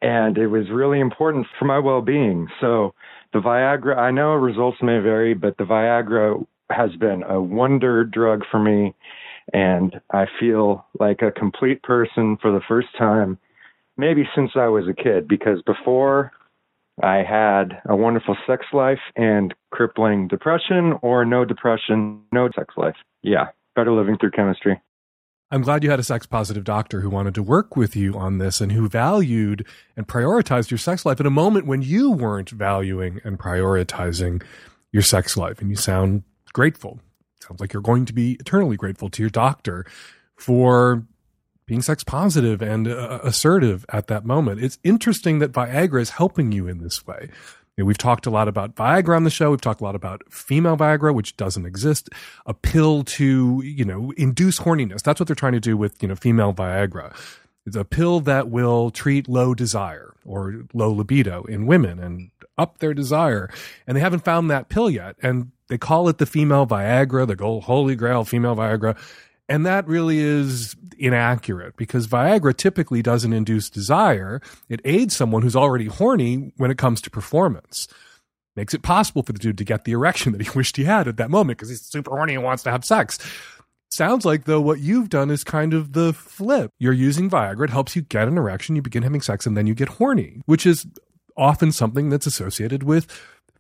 [0.02, 2.48] and it was really important for my well being.
[2.61, 2.94] So
[3.33, 8.42] the Viagra, I know results may vary, but the Viagra has been a wonder drug
[8.50, 8.94] for me.
[9.52, 13.38] And I feel like a complete person for the first time,
[13.96, 16.32] maybe since I was a kid, because before
[17.02, 22.96] I had a wonderful sex life and crippling depression or no depression, no sex life.
[23.22, 24.80] Yeah, better living through chemistry.
[25.50, 28.38] I'm glad you had a sex positive doctor who wanted to work with you on
[28.38, 29.64] this and who valued
[29.96, 34.42] and prioritized your sex life at a moment when you weren't valuing and prioritizing
[34.90, 35.61] your sex life.
[35.61, 36.98] And you sound grateful.
[37.40, 39.87] Sounds like you're going to be eternally grateful to your doctor
[40.37, 41.04] for
[41.66, 44.62] being sex positive and uh, assertive at that moment.
[44.62, 47.31] It's interesting that Viagra is helping you in this way
[47.85, 49.50] we've talked a lot about Viagra on the show.
[49.50, 52.09] We've talked a lot about female Viagra, which doesn't exist.
[52.46, 55.02] A pill to, you know, induce horniness.
[55.02, 57.14] That's what they're trying to do with, you know, female Viagra.
[57.66, 62.79] It's a pill that will treat low desire or low libido in women and up
[62.79, 63.50] their desire.
[63.87, 65.16] And they haven't found that pill yet.
[65.20, 68.96] And they call it the female Viagra, the gold holy grail female Viagra.
[69.48, 74.40] And that really is inaccurate because Viagra typically doesn't induce desire.
[74.68, 77.87] It aids someone who's already horny when it comes to performance.
[78.56, 81.06] Makes it possible for the dude to get the erection that he wished he had
[81.06, 83.18] at that moment because he's super horny and wants to have sex.
[83.90, 86.72] Sounds like, though, what you've done is kind of the flip.
[86.78, 89.66] You're using Viagra, it helps you get an erection, you begin having sex, and then
[89.66, 90.87] you get horny, which is
[91.37, 93.06] often something that's associated with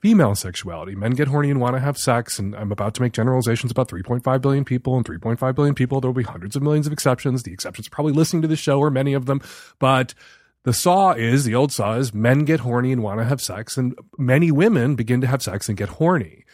[0.00, 0.94] female sexuality.
[0.94, 3.88] Men get horny and want to have sex, and I'm about to make generalizations about
[3.88, 7.42] 3.5 billion people, and 3.5 billion people, there will be hundreds of millions of exceptions.
[7.42, 9.40] The exceptions are probably listening to the show, or many of them,
[9.78, 10.14] but
[10.64, 13.76] the saw is, the old saw is, men get horny and want to have sex,
[13.76, 16.44] and many women begin to have sex and get horny.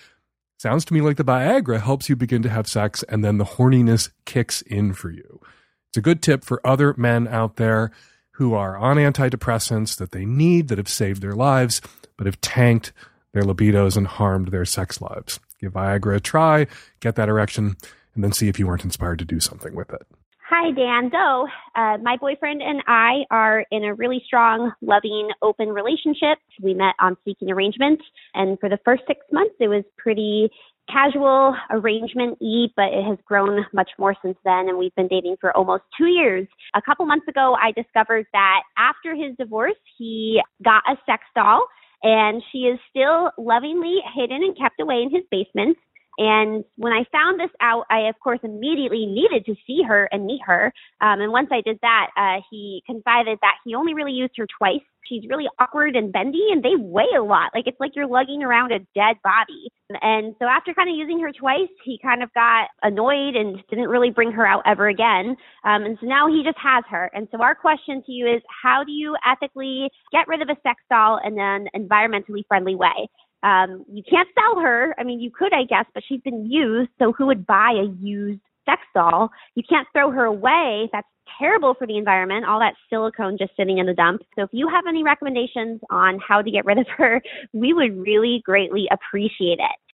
[0.59, 3.45] Sounds to me like the Viagra helps you begin to have sex, and then the
[3.45, 5.41] horniness kicks in for you.
[5.89, 7.91] It's a good tip for other men out there
[8.33, 11.81] who are on antidepressants that they need, that have saved their lives,
[12.17, 12.93] but have tanked
[13.33, 15.41] their libidos and harmed their sex lives.
[15.61, 16.67] Give Viagra a try,
[17.01, 17.77] get that erection,
[18.15, 20.03] and then see if you weren't inspired to do something with it.
[20.49, 21.11] Hi, Dan.
[21.11, 26.39] So, uh, my boyfriend and I are in a really strong, loving, open relationship.
[26.61, 30.51] We met on Seeking arrangements, and for the first six months, it was pretty
[30.91, 35.37] casual arrangement y, but it has grown much more since then, and we've been dating
[35.41, 36.47] for almost two years.
[36.75, 41.65] A couple months ago, I discovered that after his divorce, he got a sex doll
[42.03, 45.77] and she is still lovingly hidden and kept away in his basement.
[46.19, 50.27] And when I found this out, I of course immediately needed to see her and
[50.27, 50.73] meet her.
[51.01, 54.47] Um, and once I did that, uh, he confided that he only really used her
[54.59, 54.83] twice.
[55.09, 57.51] She's really awkward and bendy, and they weigh a lot.
[57.55, 59.69] Like it's like you're lugging around a dead body.
[60.01, 63.89] And so after kind of using her twice, he kind of got annoyed and didn't
[63.89, 65.37] really bring her out ever again.
[65.65, 67.11] Um, and so now he just has her.
[67.15, 70.57] And so our question to you is, how do you ethically get rid of a
[70.63, 73.09] sex doll in an environmentally friendly way?
[73.43, 74.95] Um, you can't sell her.
[74.99, 76.91] I mean, you could, I guess, but she's been used.
[76.99, 79.31] So who would buy a used sex doll?
[79.55, 80.89] You can't throw her away.
[80.93, 81.07] That's
[81.39, 82.45] terrible for the environment.
[82.47, 84.23] All that silicone just sitting in the dump.
[84.37, 87.21] So if you have any recommendations on how to get rid of her,
[87.53, 89.95] we would really greatly appreciate it.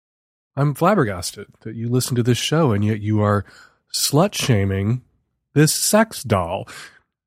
[0.56, 3.44] I'm flabbergasted that you listen to this show and yet you are
[3.92, 5.02] slut shaming
[5.52, 6.68] this sex doll.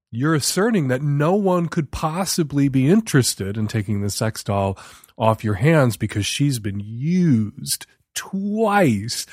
[0.09, 4.77] You're asserting that no one could possibly be interested in taking the sex doll
[5.17, 9.25] off your hands because she's been used twice.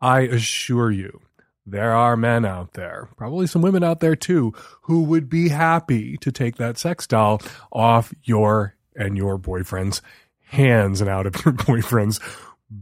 [0.00, 1.20] I assure you,
[1.66, 6.16] there are men out there, probably some women out there too, who would be happy
[6.18, 10.02] to take that sex doll off your and your boyfriend's
[10.40, 12.20] hands and out of your boyfriend's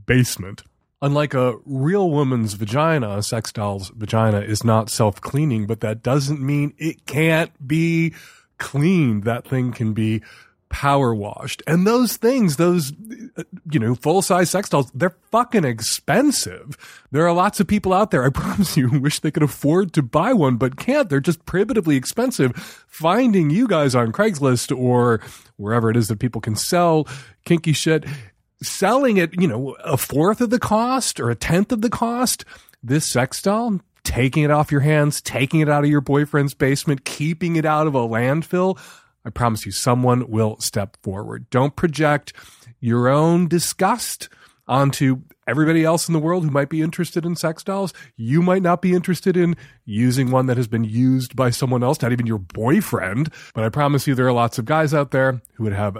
[0.06, 0.62] basement.
[1.02, 6.02] Unlike a real woman's vagina, a sex doll's vagina is not self cleaning, but that
[6.02, 8.14] doesn't mean it can't be
[8.58, 9.24] cleaned.
[9.24, 10.22] That thing can be
[10.70, 11.62] power washed.
[11.66, 12.92] And those things, those,
[13.36, 16.76] uh, you know, full size sex dolls, they're fucking expensive.
[17.10, 20.02] There are lots of people out there, I promise you, wish they could afford to
[20.02, 21.10] buy one, but can't.
[21.10, 22.52] They're just prohibitively expensive.
[22.86, 25.20] Finding you guys on Craigslist or
[25.56, 27.06] wherever it is that people can sell
[27.44, 28.04] kinky shit,
[28.62, 32.44] selling it, you know, a fourth of the cost or a tenth of the cost.
[32.82, 37.04] This sex doll, taking it off your hands, taking it out of your boyfriend's basement,
[37.04, 38.78] keeping it out of a landfill.
[39.24, 41.48] I promise you, someone will step forward.
[41.50, 42.32] Don't project
[42.80, 44.28] your own disgust
[44.66, 47.92] onto everybody else in the world who might be interested in sex dolls.
[48.16, 52.00] You might not be interested in using one that has been used by someone else,
[52.00, 53.30] not even your boyfriend.
[53.52, 55.98] But I promise you, there are lots of guys out there who would have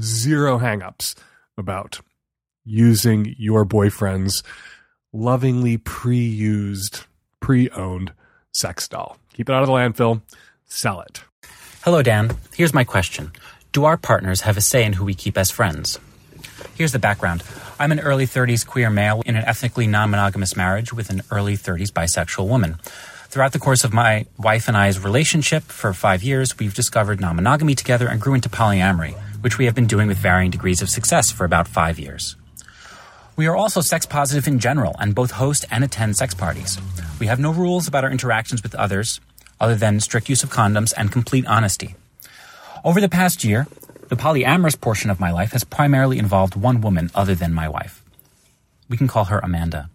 [0.00, 1.14] zero hangups
[1.56, 2.00] about
[2.64, 4.42] using your boyfriend's
[5.12, 7.04] lovingly pre used,
[7.40, 8.12] pre owned
[8.52, 9.16] sex doll.
[9.32, 10.22] Keep it out of the landfill,
[10.66, 11.22] sell it.
[11.82, 12.36] Hello, Dan.
[12.54, 13.32] Here's my question
[13.72, 15.98] Do our partners have a say in who we keep as friends?
[16.74, 17.42] Here's the background
[17.78, 21.56] I'm an early 30s queer male in an ethically non monogamous marriage with an early
[21.56, 22.76] 30s bisexual woman.
[23.28, 27.36] Throughout the course of my wife and I's relationship for five years, we've discovered non
[27.36, 30.88] monogamy together and grew into polyamory, which we have been doing with varying degrees of
[30.88, 32.34] success for about five years.
[33.36, 36.78] We are also sex positive in general and both host and attend sex parties.
[37.20, 39.20] We have no rules about our interactions with others,
[39.60, 41.94] other than strict use of condoms and complete honesty.
[42.86, 43.66] Over the past year,
[44.08, 48.02] the polyamorous portion of my life has primarily involved one woman other than my wife.
[48.88, 49.90] We can call her Amanda.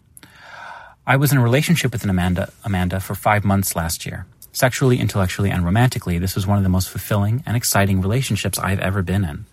[1.08, 4.26] I was in a relationship with an Amanda, Amanda for five months last year.
[4.52, 8.80] Sexually, intellectually, and romantically, this was one of the most fulfilling and exciting relationships I've
[8.80, 9.46] ever been in.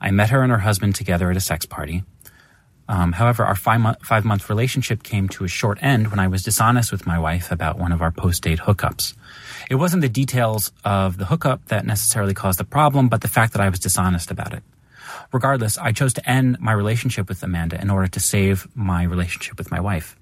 [0.00, 2.04] I met her and her husband together at a sex party.
[2.88, 6.28] Um, however, our five, mo- five month relationship came to a short end when I
[6.28, 9.14] was dishonest with my wife about one of our post date hookups.
[9.70, 13.52] It wasn't the details of the hookup that necessarily caused the problem, but the fact
[13.54, 14.62] that I was dishonest about it.
[15.32, 19.56] Regardless, I chose to end my relationship with Amanda in order to save my relationship
[19.56, 20.16] with my wife.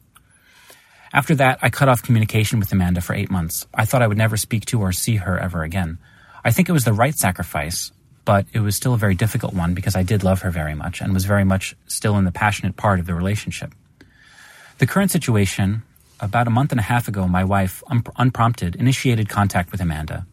[1.12, 3.66] After that, I cut off communication with Amanda for eight months.
[3.74, 5.98] I thought I would never speak to or see her ever again.
[6.42, 7.92] I think it was the right sacrifice,
[8.24, 11.00] but it was still a very difficult one because I did love her very much
[11.00, 13.74] and was very much still in the passionate part of the relationship.
[14.78, 15.82] The current situation,
[16.18, 20.26] about a month and a half ago, my wife, un- unprompted, initiated contact with Amanda.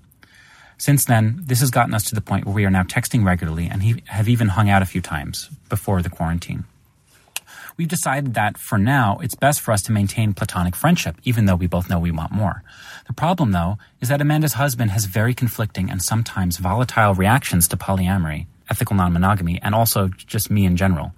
[0.77, 3.67] Since then, this has gotten us to the point where we are now texting regularly
[3.67, 6.63] and he, have even hung out a few times before the quarantine.
[7.79, 11.55] We've decided that for now, it's best for us to maintain platonic friendship, even though
[11.55, 12.61] we both know we want more.
[13.07, 17.77] The problem, though, is that Amanda's husband has very conflicting and sometimes volatile reactions to
[17.77, 21.13] polyamory, ethical non monogamy, and also just me in general.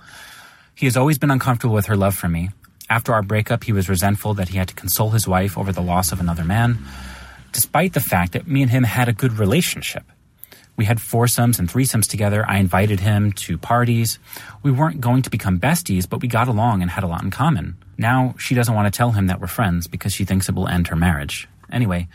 [0.76, 2.52] He has always been uncomfortable with her love for me.
[2.92, 5.82] After our breakup, he was resentful that he had to console his wife over the
[5.82, 6.78] loss of another man,
[7.54, 10.04] despite the fact that me and him had a good relationship.
[10.82, 12.44] We had foursomes and threesomes together.
[12.48, 14.18] I invited him to parties.
[14.64, 17.30] We weren't going to become besties, but we got along and had a lot in
[17.30, 17.78] common.
[18.00, 20.68] Now she doesn't want to tell him that we're friends because she thinks it will
[20.68, 21.48] end her marriage.
[21.72, 22.08] Anyway,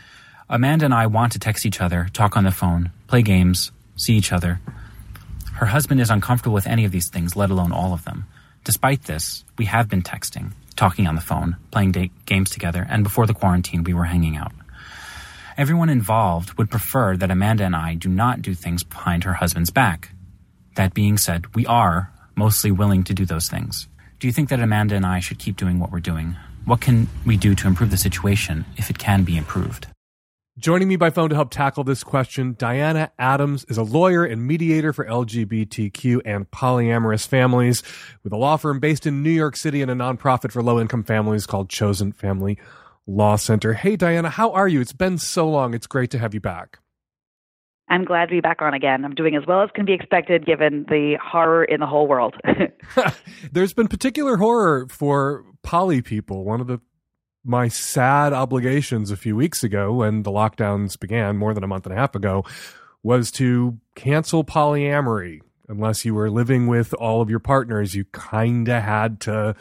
[0.49, 4.15] Amanda and I want to text each other, talk on the phone, play games, see
[4.15, 4.59] each other.
[5.53, 8.25] Her husband is uncomfortable with any of these things, let alone all of them.
[8.65, 13.27] Despite this, we have been texting, talking on the phone, playing games together, and before
[13.27, 14.51] the quarantine, we were hanging out.
[15.57, 19.71] Everyone involved would prefer that Amanda and I do not do things behind her husband's
[19.71, 20.11] back.
[20.75, 23.87] That being said, we are mostly willing to do those things.
[24.19, 26.37] Do you think that Amanda and I should keep doing what we're doing?
[26.65, 29.87] What can we do to improve the situation if it can be improved?
[30.59, 34.45] Joining me by phone to help tackle this question, Diana Adams is a lawyer and
[34.45, 37.81] mediator for LGBTQ and polyamorous families
[38.23, 41.03] with a law firm based in New York City and a nonprofit for low income
[41.03, 42.59] families called Chosen Family
[43.07, 43.73] Law Center.
[43.73, 44.81] Hey, Diana, how are you?
[44.81, 45.73] It's been so long.
[45.73, 46.79] It's great to have you back.
[47.89, 49.05] I'm glad to be back on again.
[49.05, 52.35] I'm doing as well as can be expected given the horror in the whole world.
[53.51, 56.43] There's been particular horror for poly people.
[56.43, 56.79] One of the
[57.45, 61.85] my sad obligations a few weeks ago when the lockdowns began more than a month
[61.85, 62.43] and a half ago
[63.03, 65.39] was to cancel polyamory.
[65.69, 69.55] Unless you were living with all of your partners, you kind of had to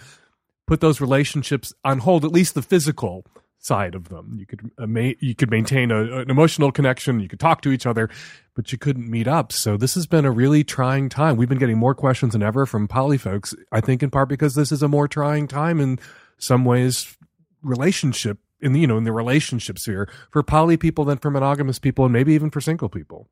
[0.66, 3.24] put those relationships on hold, at least the physical
[3.58, 4.36] side of them.
[4.38, 7.72] You could uh, ma- you could maintain a, an emotional connection, you could talk to
[7.72, 8.08] each other,
[8.54, 9.52] but you couldn't meet up.
[9.52, 11.36] So this has been a really trying time.
[11.36, 13.54] We've been getting more questions than ever from poly folks.
[13.72, 15.98] I think in part because this is a more trying time in
[16.38, 17.16] some ways
[17.62, 21.78] relationship in the you know in the relationship sphere for poly people than for monogamous
[21.78, 23.28] people and maybe even for single people.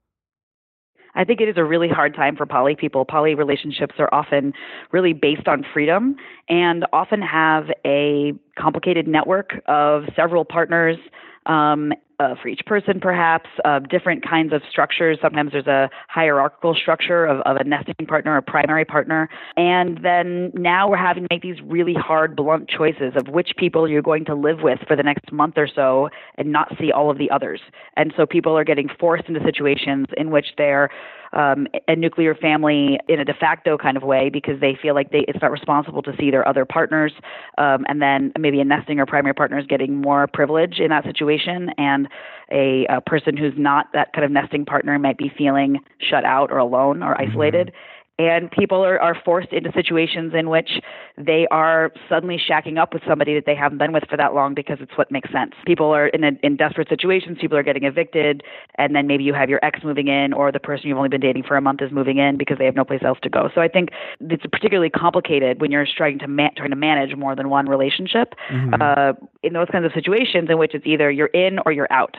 [1.14, 3.04] I think it is a really hard time for poly people.
[3.04, 4.52] Poly relationships are often
[4.92, 6.16] really based on freedom
[6.48, 10.98] and often have a complicated network of several partners
[11.46, 15.18] um, uh, for each person, perhaps, uh, different kinds of structures.
[15.20, 19.28] Sometimes there's a hierarchical structure of, of a nesting partner, a primary partner.
[19.56, 23.88] And then now we're having to make these really hard, blunt choices of which people
[23.88, 27.10] you're going to live with for the next month or so and not see all
[27.10, 27.60] of the others.
[27.96, 30.90] And so people are getting forced into situations in which they're
[31.34, 35.10] um, a nuclear family in a de facto kind of way because they feel like
[35.10, 37.12] they it's not responsible to see their other partners,
[37.58, 41.04] um, and then maybe a nesting or primary partner is getting more privilege in that
[41.04, 42.08] situation, and
[42.50, 46.50] a, a person who's not that kind of nesting partner might be feeling shut out
[46.50, 47.68] or alone or isolated.
[47.68, 50.80] Mm-hmm and people are, are forced into situations in which
[51.18, 54.54] they are suddenly shacking up with somebody that they haven't been with for that long
[54.54, 55.52] because it's what makes sense.
[55.66, 57.38] People are in, a, in desperate situations.
[57.40, 58.42] People are getting evicted,
[58.76, 61.20] and then maybe you have your ex moving in, or the person you've only been
[61.20, 63.48] dating for a month is moving in because they have no place else to go.
[63.54, 63.90] So I think
[64.20, 68.34] it's particularly complicated when you're trying to ma- trying to manage more than one relationship
[68.50, 68.74] mm-hmm.
[68.80, 69.12] uh,
[69.42, 72.16] in those kinds of situations in which it's either you're in or you're out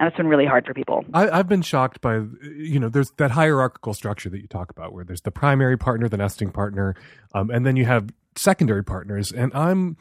[0.00, 1.04] and it's been really hard for people.
[1.12, 4.94] I, have been shocked by, you know, there's that hierarchical structure that you talk about,
[4.94, 6.96] where there's the primary partner, the nesting partner,
[7.34, 9.98] um, and then you have secondary partners, and I'm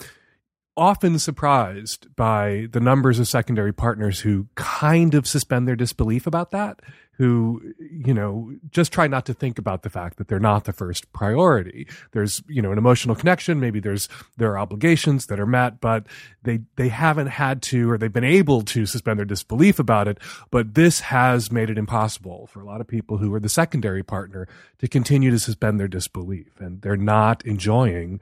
[0.79, 6.51] often surprised by the numbers of secondary partners who kind of suspend their disbelief about
[6.51, 6.79] that
[7.19, 10.71] who you know just try not to think about the fact that they're not the
[10.71, 11.85] first priority.
[12.13, 13.59] There's you know an emotional connection.
[13.59, 14.07] Maybe there's
[14.37, 16.07] there are obligations that are met but
[16.43, 20.17] they they haven't had to or they've been able to suspend their disbelief about it.
[20.49, 24.01] But this has made it impossible for a lot of people who are the secondary
[24.01, 26.53] partner to continue to suspend their disbelief.
[26.59, 28.21] And they're not enjoying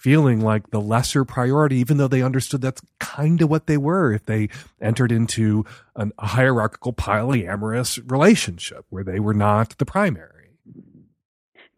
[0.00, 4.14] feeling like the lesser priority, even though they understood that's kind of what they were
[4.14, 4.48] if they
[4.80, 5.62] entered into
[5.94, 10.39] an, a hierarchical polyamorous relationship where they were not the primary.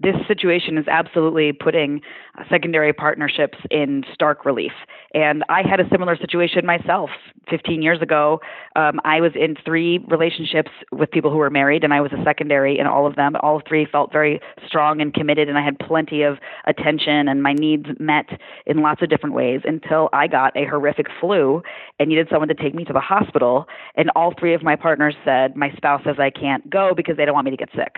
[0.03, 2.01] This situation is absolutely putting
[2.39, 4.73] uh, secondary partnerships in stark relief.
[5.15, 7.11] And I had a similar situation myself
[7.51, 8.41] 15 years ago.
[8.77, 12.23] Um, I was in three relationships with people who were married, and I was a
[12.25, 13.37] secondary in all of them.
[13.41, 17.53] All three felt very strong and committed, and I had plenty of attention and my
[17.53, 18.27] needs met
[18.67, 21.63] in lots of different ways until I got a horrific flu
[21.99, 23.67] and needed someone to take me to the hospital.
[23.97, 27.25] And all three of my partners said, My spouse says I can't go because they
[27.25, 27.97] don't want me to get sick.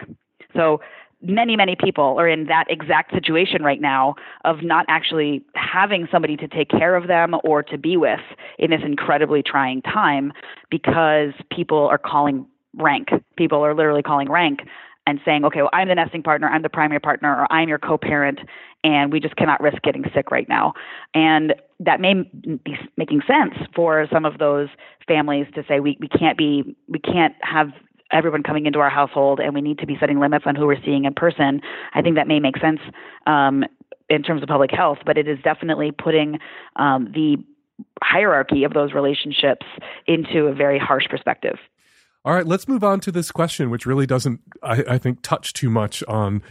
[0.57, 0.81] So
[1.25, 4.14] many, many people are in that exact situation right now
[4.45, 8.20] of not actually having somebody to take care of them or to be with
[8.59, 10.33] in this incredibly trying time
[10.70, 12.47] because people are calling
[12.77, 13.09] rank.
[13.37, 14.61] People are literally calling rank
[15.07, 17.79] and saying, okay, well, I'm the nesting partner, I'm the primary partner, or I'm your
[17.79, 18.41] co parent,
[18.83, 20.72] and we just cannot risk getting sick right now.
[21.12, 24.68] And that may be making sense for some of those
[25.07, 27.68] families to say we, we can't be we can't have
[28.15, 30.83] everyone coming into our household and we need to be setting limits on who we're
[30.85, 31.61] seeing in person,
[31.93, 32.81] I think that may make sense
[33.27, 33.65] um,
[34.09, 36.39] in terms of public health, but it is definitely putting
[36.77, 37.37] um, the
[38.03, 39.67] hierarchy of those relationships
[40.07, 41.59] into a very harsh perspective.
[42.25, 45.53] All right, let's move on to this question, which really doesn't, I, I think, touch
[45.53, 46.43] too much on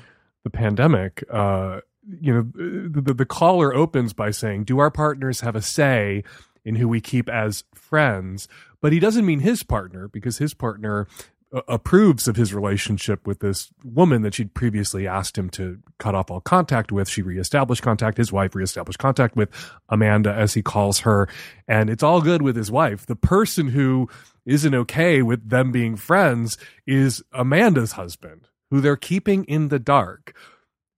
[0.43, 1.23] the pandemic.
[1.31, 1.79] Uh,
[2.21, 2.41] you know,
[2.89, 6.23] the, the caller opens by saying, Do our partners have a say
[6.65, 8.47] in who we keep as friends?
[8.81, 11.07] But he doesn't mean his partner because his partner
[11.53, 16.15] Uh, approves of his relationship with this woman that she'd previously asked him to cut
[16.15, 17.07] off all contact with.
[17.07, 18.17] She reestablished contact.
[18.17, 19.49] His wife reestablished contact with
[19.87, 21.27] Amanda, as he calls her.
[21.67, 23.05] And it's all good with his wife.
[23.05, 24.09] The person who
[24.47, 30.35] isn't okay with them being friends is Amanda's husband, who they're keeping in the dark.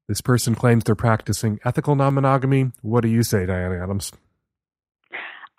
[0.07, 2.71] This person claims they're practicing ethical non monogamy.
[2.81, 4.13] What do you say, Diana Adams?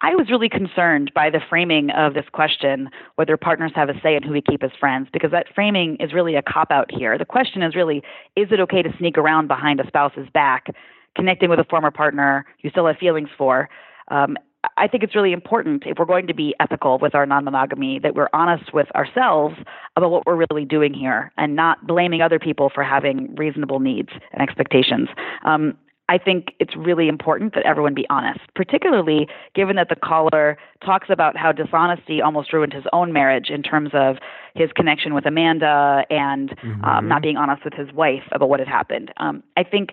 [0.02, 4.14] I was really concerned by the framing of this question whether partners have a say
[4.14, 7.16] in who we keep as friends, because that framing is really a cop out here.
[7.16, 7.98] The question is really
[8.36, 10.66] is it okay to sneak around behind a spouse's back,
[11.14, 13.70] connecting with a former partner you still have feelings for?
[14.10, 14.36] Um,
[14.76, 17.98] I think it's really important if we're going to be ethical with our non monogamy
[18.00, 19.54] that we're honest with ourselves
[19.96, 24.10] about what we're really doing here and not blaming other people for having reasonable needs
[24.32, 25.08] and expectations.
[25.44, 25.76] Um,
[26.08, 31.08] I think it's really important that everyone be honest, particularly given that the caller talks
[31.10, 34.16] about how dishonesty almost ruined his own marriage in terms of
[34.54, 36.84] his connection with Amanda and um, mm-hmm.
[36.84, 39.12] um, not being honest with his wife about what had happened.
[39.16, 39.90] Um, I think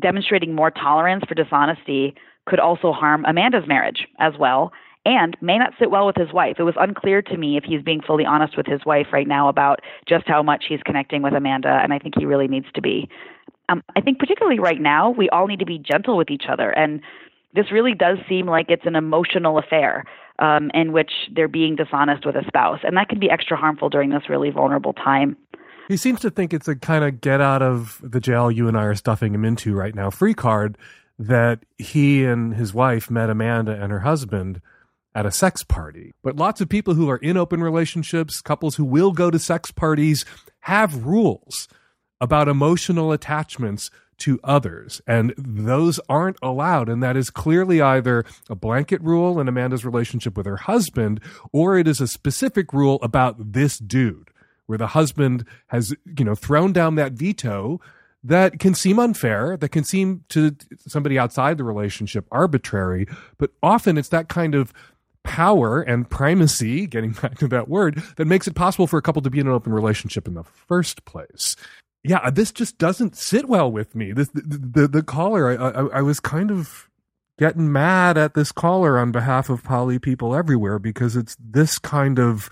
[0.00, 2.14] demonstrating more tolerance for dishonesty
[2.46, 4.72] could also harm Amanda's marriage as well
[5.06, 6.56] and may not sit well with his wife.
[6.58, 9.48] It was unclear to me if he's being fully honest with his wife right now
[9.48, 12.82] about just how much he's connecting with Amanda, and I think he really needs to
[12.82, 13.08] be
[13.68, 16.70] um, I think particularly right now, we all need to be gentle with each other.
[16.70, 17.00] And
[17.54, 20.04] this really does seem like it's an emotional affair
[20.38, 22.80] um, in which they're being dishonest with a spouse.
[22.82, 25.36] And that can be extra harmful during this really vulnerable time.
[25.88, 28.76] He seems to think it's a kind of get out of the jail you and
[28.76, 30.76] I are stuffing him into right now free card
[31.18, 34.60] that he and his wife met Amanda and her husband
[35.14, 36.12] at a sex party.
[36.22, 39.70] But lots of people who are in open relationships, couples who will go to sex
[39.70, 40.26] parties,
[40.60, 41.68] have rules
[42.20, 45.02] about emotional attachments to others.
[45.06, 46.88] And those aren't allowed.
[46.88, 51.20] And that is clearly either a blanket rule in Amanda's relationship with her husband,
[51.52, 54.30] or it is a specific rule about this dude,
[54.66, 57.80] where the husband has, you know, thrown down that veto
[58.24, 60.56] that can seem unfair, that can seem to
[60.86, 63.06] somebody outside the relationship arbitrary,
[63.38, 64.72] but often it's that kind of
[65.22, 69.22] power and primacy, getting back to that word, that makes it possible for a couple
[69.22, 71.54] to be in an open relationship in the first place
[72.08, 74.12] yeah, uh, this just doesn't sit well with me.
[74.12, 75.50] This the the, the caller.
[75.50, 76.88] I, I, I was kind of
[77.38, 82.18] getting mad at this caller on behalf of poly people everywhere because it's this kind
[82.18, 82.48] of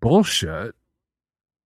[0.00, 0.74] bullshit.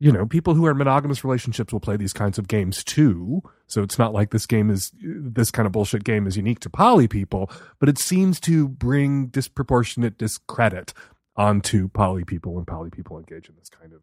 [0.01, 3.43] You know, people who are in monogamous relationships will play these kinds of games too.
[3.67, 6.71] So it's not like this game is this kind of bullshit game is unique to
[6.71, 10.93] poly people, but it seems to bring disproportionate discredit
[11.37, 14.03] onto poly people when poly people engage in this kind of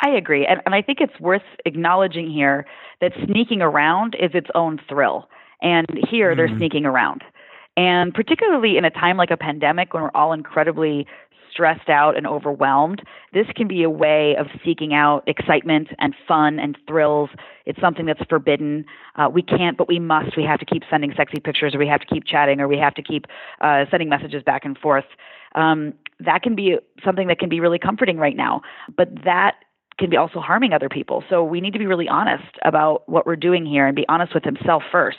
[0.00, 0.46] I agree.
[0.46, 2.66] And, and I think it's worth acknowledging here
[3.00, 5.28] that sneaking around is its own thrill.
[5.62, 6.38] And here mm-hmm.
[6.38, 7.22] they're sneaking around.
[7.76, 11.06] And particularly in a time like a pandemic when we're all incredibly
[11.50, 16.58] stressed out and overwhelmed, this can be a way of seeking out excitement and fun
[16.58, 17.30] and thrills.
[17.64, 18.84] It's something that's forbidden.
[19.16, 20.36] Uh, we can't, but we must.
[20.36, 22.78] We have to keep sending sexy pictures, or we have to keep chatting, or we
[22.78, 23.26] have to keep
[23.60, 25.04] uh, sending messages back and forth.
[25.54, 28.62] Um, that can be something that can be really comforting right now.
[28.96, 29.54] But that
[29.98, 31.22] can be also harming other people.
[31.28, 34.34] So we need to be really honest about what we're doing here and be honest
[34.34, 35.18] with himself first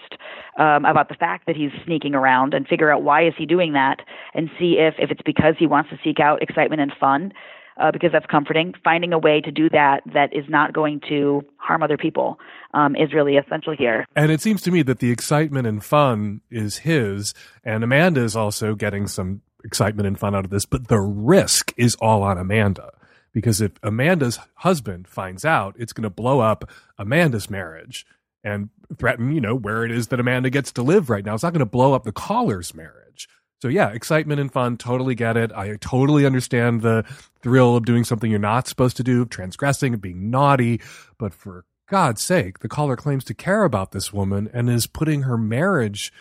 [0.59, 3.73] um, about the fact that he's sneaking around and figure out why is he doing
[3.73, 3.99] that
[4.33, 7.31] and see if if it's because he wants to seek out excitement and fun
[7.77, 8.73] uh, because that's comforting.
[8.83, 12.39] Finding a way to do that that is not going to harm other people
[12.73, 14.05] um, is really essential here.
[14.15, 18.35] And it seems to me that the excitement and fun is his, and Amanda is
[18.35, 22.37] also getting some excitement and fun out of this, but the risk is all on
[22.37, 22.91] Amanda.
[23.35, 28.07] Because if Amanda's husband finds out, it's going to blow up Amanda's marriage
[28.45, 31.33] and threaten, you know, where it is that Amanda gets to live right now.
[31.33, 33.27] It's not going to blow up the caller's marriage.
[33.61, 35.51] So yeah, excitement and fun, totally get it.
[35.51, 37.03] I totally understand the
[37.41, 40.79] thrill of doing something you're not supposed to do, transgressing and being naughty.
[41.17, 45.23] But for God's sake, the caller claims to care about this woman and is putting
[45.23, 46.13] her marriage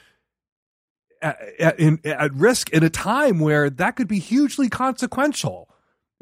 [1.23, 5.69] at, at, in, at risk in a time where that could be hugely consequential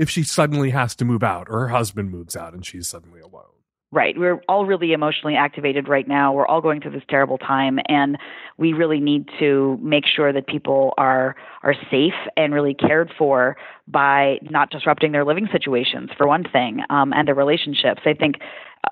[0.02, 3.20] if she suddenly has to move out or her husband moves out and she's suddenly
[3.20, 3.44] alone.
[3.92, 4.18] Right.
[4.18, 6.32] We're all really emotionally activated right now.
[6.32, 8.18] We're all going through this terrible time and
[8.58, 13.56] we really need to make sure that people are are safe and really cared for
[13.86, 18.00] by not disrupting their living situations for one thing um, and their relationships.
[18.04, 18.36] I think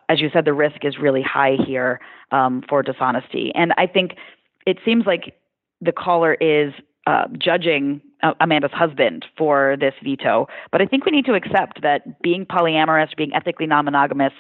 [0.09, 1.99] as you said the risk is really high here
[2.31, 3.51] um, for dishonesty.
[3.57, 4.13] And I think
[4.65, 5.35] it seems like
[5.81, 6.73] the caller is
[7.09, 10.47] uh, judging uh, Amanda's husband for this veto.
[10.73, 14.33] But I think we need to accept that being polyamorous, being ethically non monogamous,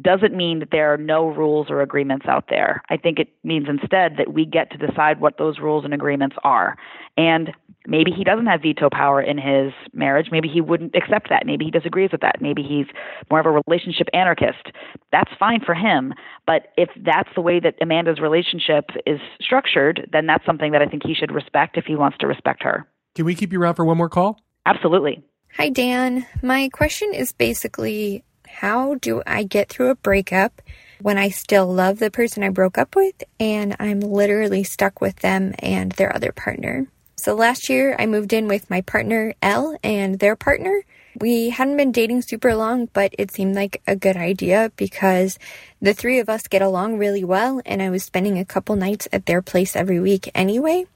[0.00, 2.82] doesn't mean that there are no rules or agreements out there.
[2.90, 6.36] I think it means instead that we get to decide what those rules and agreements
[6.44, 6.76] are.
[7.16, 7.50] And
[7.86, 10.28] maybe he doesn't have veto power in his marriage.
[10.30, 11.46] Maybe he wouldn't accept that.
[11.46, 12.40] Maybe he disagrees with that.
[12.40, 12.86] Maybe he's
[13.30, 14.70] more of a relationship anarchist.
[15.10, 16.14] That's fine for him.
[16.46, 20.86] But if that's the way that Amanda's relationship is structured, then that's something that I
[20.86, 22.86] think he should respect if he wants to respect her.
[23.14, 24.40] Can we keep you around for one more call?
[24.64, 25.22] Absolutely.
[25.56, 26.26] Hi, Dan.
[26.42, 30.62] My question is basically how do I get through a breakup
[31.00, 35.16] when I still love the person I broke up with and I'm literally stuck with
[35.16, 36.86] them and their other partner?
[37.16, 40.82] So last year I moved in with my partner Elle and their partner.
[41.20, 45.38] We hadn't been dating super long, but it seemed like a good idea because
[45.82, 49.08] the three of us get along really well and I was spending a couple nights
[49.12, 50.86] at their place every week anyway.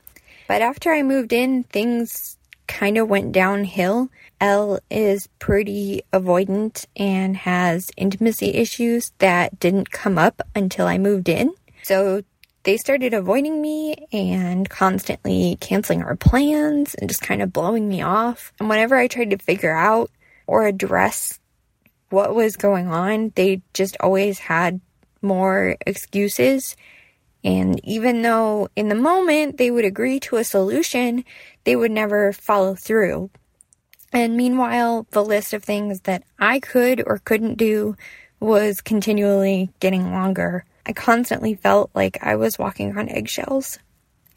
[0.49, 2.37] But after I moved in, things
[2.67, 4.11] kind of went downhill.
[4.41, 11.29] Elle is pretty avoidant and has intimacy issues that didn't come up until I moved
[11.29, 11.55] in.
[11.83, 12.23] So
[12.65, 18.03] they started avoiding me and constantly canceling our plans and just kind of blowing me
[18.03, 18.53] off.
[18.61, 20.11] And whenever I tried to figure out
[20.47, 21.41] or address
[22.11, 24.81] what was going on, they just always had
[25.23, 26.77] more excuses
[27.45, 31.25] and even though in the moment they would agree to a solution,
[31.65, 33.31] they would never follow through.
[34.13, 37.97] And meanwhile, the list of things that I could or couldn't do
[38.41, 40.65] was continually getting longer.
[40.85, 43.79] I constantly felt like I was walking on eggshells.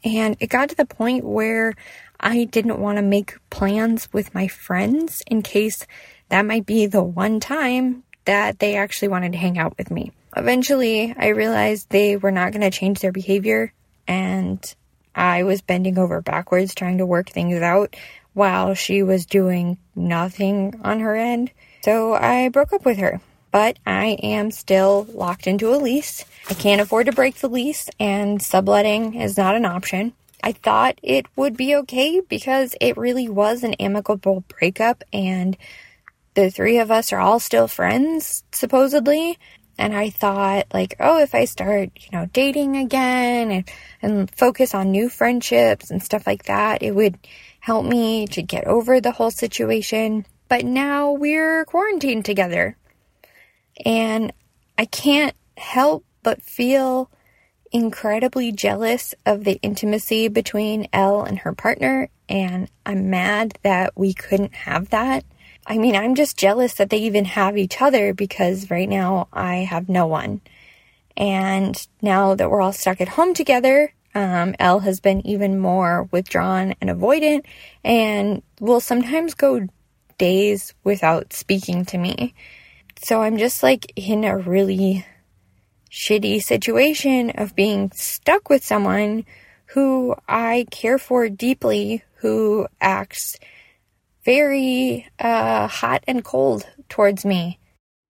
[0.04, 1.74] And it got to the point where
[2.20, 5.86] I didn't want to make plans with my friends in case
[6.28, 10.12] that might be the one time that they actually wanted to hang out with me.
[10.36, 13.72] Eventually, I realized they were not going to change their behavior,
[14.06, 14.74] and
[15.14, 17.96] I was bending over backwards trying to work things out
[18.34, 21.50] while she was doing nothing on her end.
[21.82, 23.20] So I broke up with her.
[23.50, 26.26] But I am still locked into a lease.
[26.50, 30.12] I can't afford to break the lease, and subletting is not an option.
[30.42, 35.56] I thought it would be okay because it really was an amicable breakup, and
[36.34, 39.38] the three of us are all still friends, supposedly.
[39.78, 43.70] And I thought, like, oh, if I start, you know, dating again and,
[44.00, 47.18] and focus on new friendships and stuff like that, it would
[47.60, 50.24] help me to get over the whole situation.
[50.48, 52.76] But now we're quarantined together.
[53.84, 54.32] And
[54.78, 57.10] I can't help but feel
[57.72, 62.08] incredibly jealous of the intimacy between Elle and her partner.
[62.28, 65.24] And I'm mad that we couldn't have that.
[65.66, 69.56] I mean, I'm just jealous that they even have each other because right now I
[69.56, 70.40] have no one.
[71.16, 76.08] And now that we're all stuck at home together, um, Elle has been even more
[76.12, 77.44] withdrawn and avoidant
[77.84, 79.66] and will sometimes go
[80.18, 82.34] days without speaking to me.
[83.02, 85.04] So I'm just like in a really
[85.90, 89.24] shitty situation of being stuck with someone
[89.66, 93.36] who I care for deeply, who acts
[94.26, 97.58] very uh, hot and cold towards me.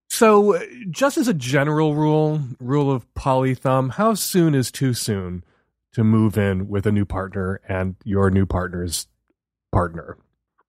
[0.08, 0.58] So,
[0.90, 5.44] just as a general rule, rule of poly thumb, how soon is too soon
[5.92, 9.06] to move in with a new partner and your new partner's
[9.72, 10.16] partner?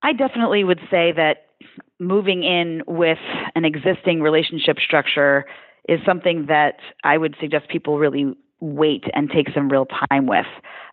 [0.02, 1.46] I definitely would say that
[1.98, 3.18] moving in with
[3.54, 5.46] an existing relationship structure
[5.88, 10.46] is something that I would suggest people really wait and take some real time with.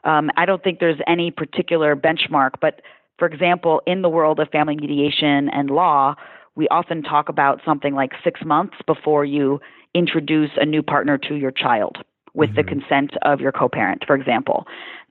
[0.04, 2.82] Um, I don't think there's any particular benchmark, but
[3.18, 6.16] for example, in the world of family mediation and law,
[6.56, 9.60] we often talk about something like six months before you
[9.94, 11.98] introduce a new partner to your child
[12.34, 12.58] with mm-hmm.
[12.58, 14.66] the consent of your co parent, for example.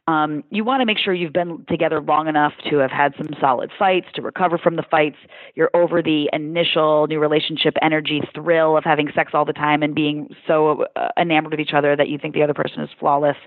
[0.06, 3.28] Um, you want to make sure you've been together long enough to have had some
[3.40, 5.16] solid fights, to recover from the fights.
[5.54, 9.94] You're over the initial new relationship energy thrill of having sex all the time and
[9.94, 13.38] being so uh, enamored of each other that you think the other person is flawless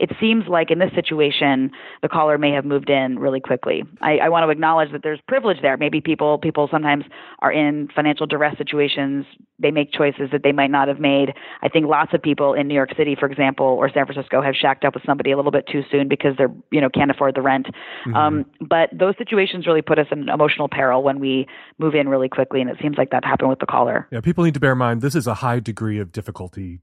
[0.00, 1.70] it seems like in this situation,
[2.00, 3.84] the caller may have moved in really quickly.
[4.00, 5.76] I, I want to acknowledge that there's privilege there.
[5.76, 7.04] Maybe people people sometimes
[7.40, 9.26] are in financial duress situations.
[9.58, 11.34] They make choices that they might not have made.
[11.62, 14.54] I think lots of people in New York City, for example, or San Francisco, have
[14.54, 17.34] shacked up with somebody a little bit too soon because they're you know can't afford
[17.34, 17.66] the rent.
[17.66, 18.16] Mm-hmm.
[18.16, 21.46] Um, but those situations really put us in emotional peril when we
[21.78, 24.08] move in really quickly, and it seems like that happened with the caller.
[24.10, 26.80] Yeah, people need to bear in mind this is a high degree of difficulty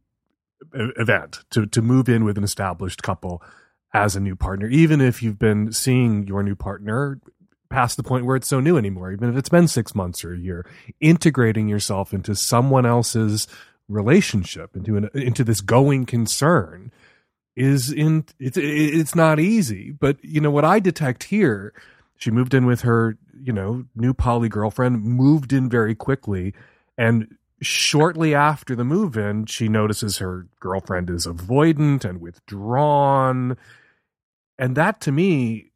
[0.74, 3.42] event to to move in with an established couple
[3.94, 7.20] as a new partner, even if you've been seeing your new partner
[7.70, 10.34] past the point where it's so new anymore, even if it's been six months or
[10.34, 10.66] a year,
[11.00, 13.48] integrating yourself into someone else's
[13.88, 16.92] relationship, into an, into this going concern
[17.56, 19.92] is in it's it's not easy.
[19.92, 21.74] But you know what I detect here,
[22.18, 26.54] she moved in with her you know new poly girlfriend, moved in very quickly,
[26.98, 33.58] and shortly after the move in, she notices her girlfriend is avoidant and withdrawn.
[34.60, 35.72] And that to me,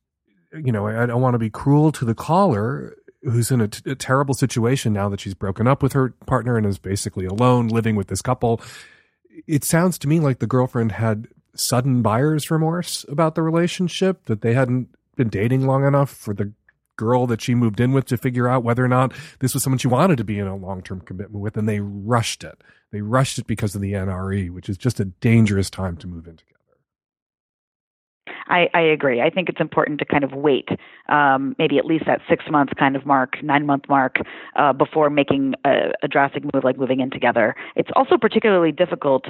[0.54, 3.90] you know, I don't want to be cruel to the caller who's in a, t-
[3.90, 7.68] a terrible situation now that she's broken up with her partner and is basically alone
[7.68, 8.62] living with this couple.
[9.48, 14.42] It sounds to me like the girlfriend had sudden buyer's remorse about the relationship, that
[14.42, 16.52] they hadn't been dating long enough for the
[17.02, 19.80] girl that she moved in with to figure out whether or not this was someone
[19.80, 22.62] she wanted to be in a long term commitment with, and they rushed it.
[22.92, 26.28] They rushed it because of the NRE, which is just a dangerous time to move
[26.28, 26.52] in together.
[28.48, 29.22] I, I agree.
[29.22, 30.70] I think it's important to kind of wait,
[31.10, 34.18] um, maybe at least that six month kind of mark, nine month mark,
[34.56, 37.56] uh, before making a, a drastic move like moving in together.
[37.76, 39.26] It's also particularly difficult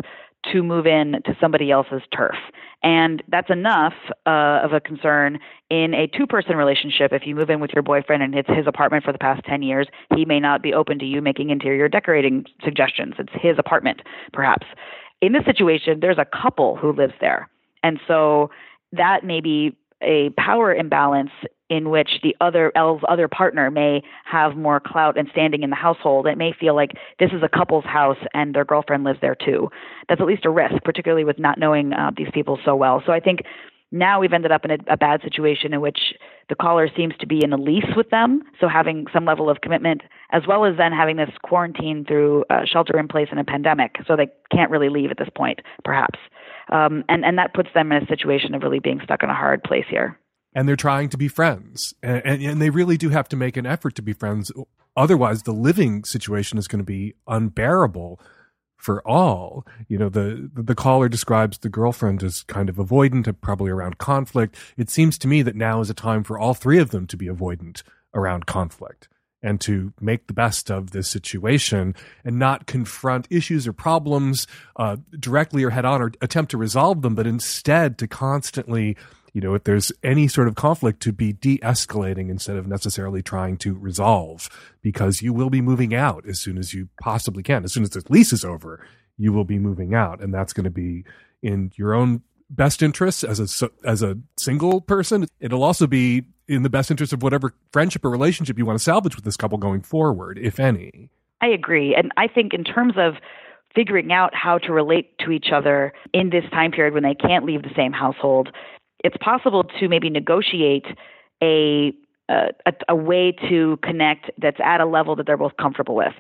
[0.52, 2.36] to move in to somebody else's turf.
[2.84, 3.94] And that's enough
[4.26, 5.39] uh, of a concern
[5.70, 7.14] in a two person relationship.
[7.14, 9.62] If you move in with your boyfriend and it's his apartment for the past 10
[9.62, 13.14] years, he may not be open to you making interior decorating suggestions.
[13.20, 14.02] It's his apartment,
[14.34, 14.66] perhaps.
[15.22, 17.50] In this situation, there's a couple who lives there.
[17.84, 18.50] And so
[18.94, 21.32] that may be a power imbalance
[21.70, 26.28] in which the other other partner may have more clout and standing in the household.
[26.28, 29.70] It may feel like this is a couple's house and their girlfriend lives there too.
[30.10, 33.02] That's at least a risk, particularly with not knowing uh, these people so well.
[33.06, 33.39] So I think
[33.91, 35.99] now we've ended up in a, a bad situation in which
[36.49, 39.62] the caller seems to be in a lease with them, so having some level of
[39.62, 43.43] commitment, as well as then having this quarantine through uh, shelter in place in a
[43.43, 46.20] pandemic, so they can't really leave at this point, perhaps
[46.72, 49.36] um, and and that puts them in a situation of really being stuck in a
[49.36, 50.20] hard place here.
[50.54, 53.58] And they're trying to be friends, and, and, and they really do have to make
[53.58, 54.52] an effort to be friends.
[54.98, 58.20] Otherwise, the living situation is going to be unbearable
[58.76, 59.66] for all.
[59.88, 64.56] You know, the the caller describes the girlfriend as kind of avoidant, probably around conflict.
[64.78, 67.18] It seems to me that now is a time for all three of them to
[67.18, 69.08] be avoidant around conflict
[69.44, 74.98] and to make the best of this situation and not confront issues or problems uh,
[75.20, 78.96] directly or head on or attempt to resolve them, but instead to constantly,
[79.34, 83.22] you know, if there's any sort of conflict, to be de escalating instead of necessarily
[83.22, 84.50] trying to resolve
[84.82, 87.64] because you will be moving out as soon as you possibly can.
[87.64, 88.86] As soon as the lease is over,
[89.18, 90.22] you will be moving out.
[90.22, 91.06] And that's going to be
[91.42, 92.22] in your own
[92.52, 95.26] best interests as a as a single person.
[95.39, 98.84] It'll also be in the best interest of whatever friendship or relationship you want to
[98.84, 101.10] salvage with this couple going forward, if any.
[101.41, 103.16] I agree, and I think in terms of
[103.74, 107.45] figuring out how to relate to each other in this time period when they can't
[107.45, 108.49] leave the same household,
[109.04, 110.86] it's possible to maybe negotiate
[111.41, 111.93] a
[112.30, 116.14] a, a, way to connect that's at a level that they're both comfortable with.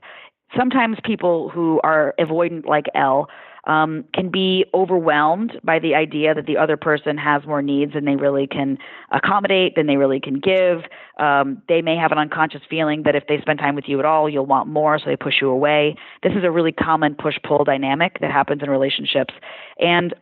[0.57, 3.29] Sometimes people who are avoidant like Elle
[3.65, 8.05] um, can be overwhelmed by the idea that the other person has more needs than
[8.05, 8.77] they really can
[9.11, 10.83] accommodate, than they really can give.
[11.19, 14.05] Um, they may have an unconscious feeling that if they spend time with you at
[14.05, 15.95] all, you'll want more, so they push you away.
[16.23, 19.33] This is a really common push pull dynamic that happens in relationships.
[19.79, 20.15] And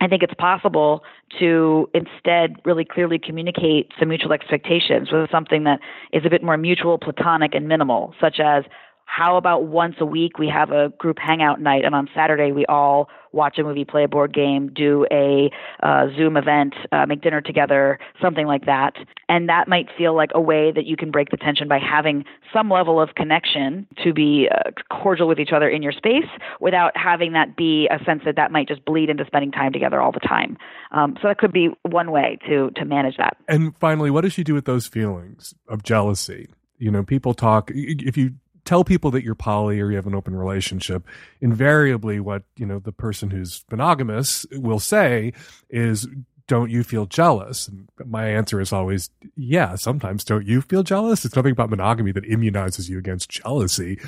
[0.00, 1.04] I think it's possible
[1.38, 5.78] to instead really clearly communicate some mutual expectations with something that
[6.12, 8.64] is a bit more mutual, platonic, and minimal, such as
[9.04, 12.64] how about once a week we have a group hangout night and on saturday we
[12.66, 15.50] all watch a movie play a board game do a
[15.82, 18.92] uh, zoom event uh, make dinner together something like that.
[19.28, 22.24] And that might feel like a way that you can break the tension by having
[22.52, 26.28] some level of connection to be uh, cordial with each other in your space
[26.60, 30.00] without having that be a sense that that might just bleed into spending time together
[30.00, 30.56] all the time.
[30.92, 33.36] Um, so that could be one way to to manage that.
[33.48, 36.48] And finally what does she do with those feelings of jealousy?
[36.78, 38.34] You know, people talk, if you
[38.64, 41.04] tell people that you're poly or you have an open relationship,
[41.40, 45.32] invariably what, you know, the person who's monogamous will say
[45.70, 46.06] is,
[46.46, 47.68] don't you feel jealous?
[47.68, 51.24] And my answer is always, yeah, sometimes don't you feel jealous?
[51.24, 53.98] It's nothing about monogamy that immunizes you against jealousy.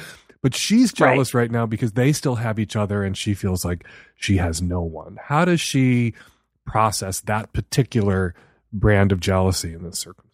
[0.43, 1.43] But she's jealous right.
[1.43, 3.87] right now because they still have each other and she feels like
[4.17, 5.19] she has no one.
[5.23, 6.15] How does she
[6.67, 8.35] process that particular
[8.73, 10.34] brand of jealousy in this circumstance?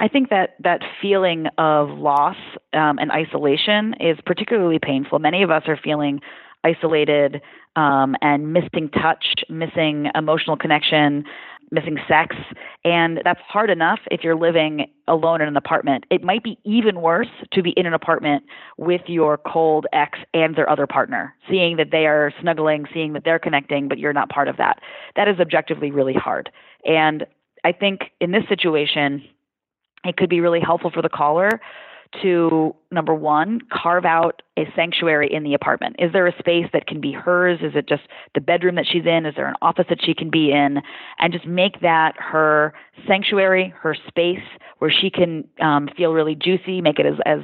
[0.00, 2.36] I think that that feeling of loss
[2.72, 5.18] um, and isolation is particularly painful.
[5.18, 6.20] Many of us are feeling
[6.64, 7.42] isolated
[7.76, 11.24] um, and missing touch, missing emotional connection,
[11.70, 12.34] missing sex.
[12.82, 16.04] And that's hard enough if you're living alone in an apartment.
[16.10, 18.44] It might be even worse to be in an apartment
[18.78, 23.24] with your cold ex and their other partner, seeing that they are snuggling, seeing that
[23.24, 24.80] they're connecting, but you're not part of that.
[25.16, 26.50] That is objectively really hard.
[26.86, 27.26] And
[27.64, 29.22] I think in this situation,
[30.04, 31.60] it could be really helpful for the caller
[32.22, 35.96] to number one, carve out a sanctuary in the apartment.
[35.98, 37.60] Is there a space that can be hers?
[37.62, 38.02] Is it just
[38.34, 39.26] the bedroom that she's in?
[39.26, 40.82] Is there an office that she can be in?
[41.18, 42.74] And just make that her
[43.06, 44.42] sanctuary, her space
[44.78, 47.40] where she can um, feel really juicy, make it as, as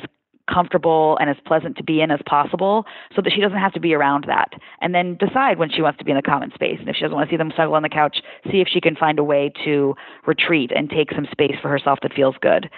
[0.53, 2.85] comfortable and as pleasant to be in as possible
[3.15, 4.53] so that she doesn't have to be around that.
[4.81, 6.79] And then decide when she wants to be in the common space.
[6.79, 8.19] And if she doesn't want to see them snuggle on the couch,
[8.51, 9.95] see if she can find a way to
[10.27, 12.71] retreat and take some space for herself that feels good.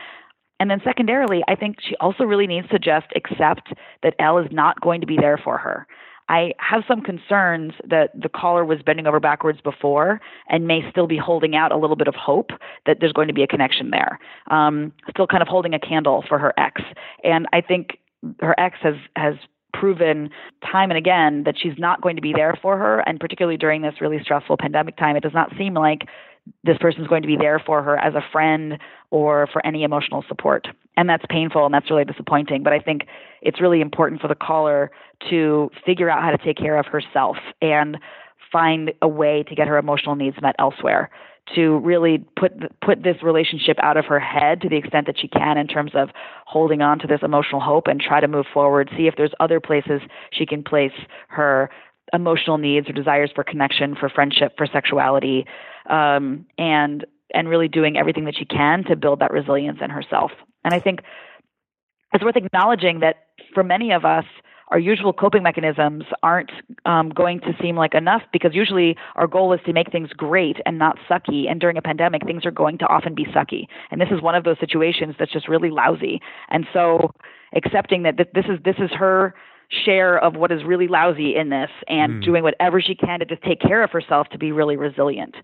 [0.60, 4.48] And then secondarily, I think she also really needs to just accept that Elle is
[4.50, 5.86] not going to be there for her.
[6.28, 11.06] I have some concerns that the caller was bending over backwards before and may still
[11.06, 12.50] be holding out a little bit of hope
[12.86, 14.18] that there's going to be a connection there.
[14.50, 16.82] Um, still kind of holding a candle for her ex.
[17.24, 17.98] And I think
[18.40, 19.34] her ex has, has
[19.72, 20.30] proven
[20.70, 23.00] time and again that she's not going to be there for her.
[23.00, 26.02] And particularly during this really stressful pandemic time, it does not seem like
[26.64, 28.78] this person is going to be there for her as a friend
[29.10, 30.66] or for any emotional support.
[30.98, 32.64] And that's painful and that's really disappointing.
[32.64, 33.02] But I think
[33.40, 34.90] it's really important for the caller
[35.30, 37.98] to figure out how to take care of herself and
[38.50, 41.08] find a way to get her emotional needs met elsewhere
[41.54, 45.28] to really put put this relationship out of her head to the extent that she
[45.28, 46.10] can in terms of
[46.46, 49.60] holding on to this emotional hope and try to move forward see if there's other
[49.60, 50.92] places she can place
[51.28, 51.70] her
[52.12, 55.46] emotional needs or desires for connection, for friendship, for sexuality,
[55.88, 60.30] um, and and really doing everything that she can to build that resilience in herself.
[60.64, 61.00] And I think
[62.12, 63.16] it's worth acknowledging that
[63.54, 64.24] for many of us,
[64.68, 66.50] our usual coping mechanisms aren't
[66.84, 70.58] um, going to seem like enough because usually our goal is to make things great
[70.66, 71.50] and not sucky.
[71.50, 73.66] And during a pandemic, things are going to often be sucky.
[73.90, 76.20] And this is one of those situations that's just really lousy.
[76.50, 77.12] And so
[77.54, 79.34] accepting that this is this is her
[79.84, 82.24] share of what is really lousy in this and mm.
[82.24, 85.34] doing whatever she can to just take care of herself to be really resilient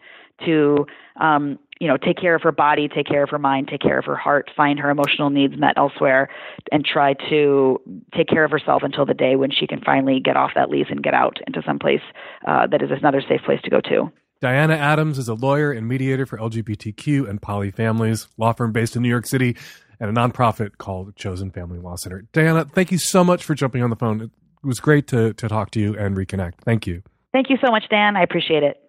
[0.44, 0.86] to
[1.20, 3.98] um, you know take care of her body take care of her mind take care
[3.98, 6.28] of her heart find her emotional needs met elsewhere
[6.72, 7.80] and try to
[8.16, 10.86] take care of herself until the day when she can finally get off that lease
[10.90, 12.02] and get out into some place
[12.46, 14.10] uh, that is another safe place to go to
[14.40, 18.94] Diana Adams is a lawyer and mediator for LGBTQ and poly families, law firm based
[18.94, 19.56] in New York City
[19.98, 22.26] and a nonprofit called Chosen Family Law Center.
[22.32, 24.20] Diana, thank you so much for jumping on the phone.
[24.20, 24.30] It
[24.62, 26.54] was great to, to talk to you and reconnect.
[26.64, 27.02] Thank you.
[27.32, 28.16] Thank you so much, Dan.
[28.16, 28.83] I appreciate it.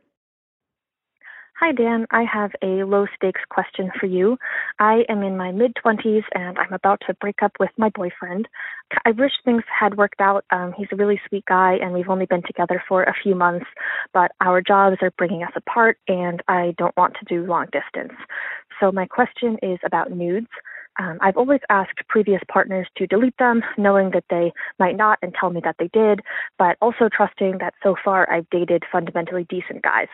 [1.60, 2.06] Hi, Dan.
[2.12, 4.38] I have a low stakes question for you.
[4.78, 8.50] I am in my mid 20s and I'm about to break up with my boyfriend.
[9.06, 10.44] I wish things had worked out.
[10.52, 13.68] Um, he's a really sweet guy and we've only been together for a few months,
[14.14, 18.20] but our jobs are bringing us apart and I don't want to do long distance.
[18.82, 20.50] So, my question is about nudes.
[21.00, 25.34] Um, I've always asked previous partners to delete them, knowing that they might not and
[25.34, 26.20] tell me that they did,
[26.60, 30.10] but also trusting that so far I've dated fundamentally decent guys.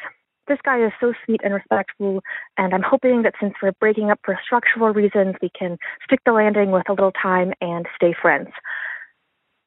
[0.52, 2.22] This guy is so sweet and respectful,
[2.58, 6.34] and I'm hoping that since we're breaking up for structural reasons, we can stick the
[6.34, 8.49] landing with a little time and stay friends.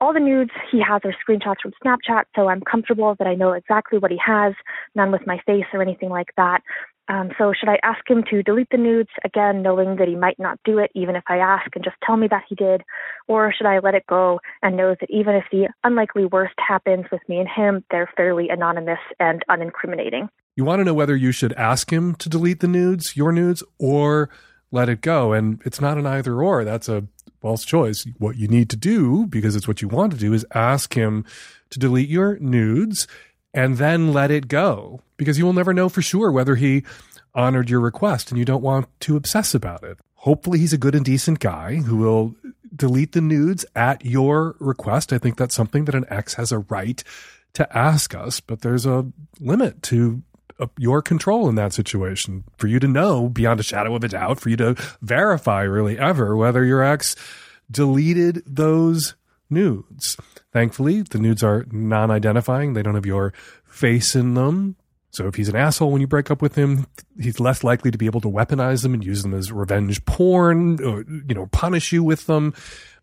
[0.03, 3.53] All the nudes he has are screenshots from Snapchat, so I'm comfortable that I know
[3.53, 4.53] exactly what he has,
[4.95, 6.61] none with my face or anything like that.
[7.09, 10.39] Um, so should I ask him to delete the nudes again, knowing that he might
[10.39, 12.83] not do it, even if I ask, and just tell me that he did?
[13.27, 17.07] Or should I let it go and know that even if the unlikely worst happens
[17.11, 20.29] with me and him, they're fairly anonymous and unincriminating?
[20.57, 23.63] You want to know whether you should ask him to delete the nudes, your nudes,
[23.79, 24.31] or
[24.71, 25.33] let it go.
[25.33, 26.65] And it's not an either or.
[26.65, 27.05] That's a
[27.41, 28.07] false choice.
[28.19, 31.25] What you need to do, because it's what you want to do, is ask him
[31.71, 33.09] to delete your nudes
[33.53, 36.85] and then let it go because you will never know for sure whether he
[37.35, 39.99] honored your request and you don't want to obsess about it.
[40.17, 42.35] Hopefully, he's a good and decent guy who will
[42.75, 45.13] delete the nudes at your request.
[45.13, 47.03] I think that's something that an ex has a right
[47.55, 49.07] to ask us, but there's a
[49.39, 50.23] limit to
[50.61, 54.09] Uh, your control in that situation for you to know beyond a shadow of a
[54.09, 57.17] doubt, for you to verify really ever whether your ex
[57.69, 59.17] deleted those
[59.51, 60.17] nudes.
[60.53, 63.33] Thankfully, the nudes are non identifying, they don't have your
[63.67, 64.77] face in them.
[65.11, 66.87] So if he's an asshole when you break up with him,
[67.21, 70.83] he's less likely to be able to weaponize them and use them as revenge porn
[70.85, 72.53] or, you know, punish you with them.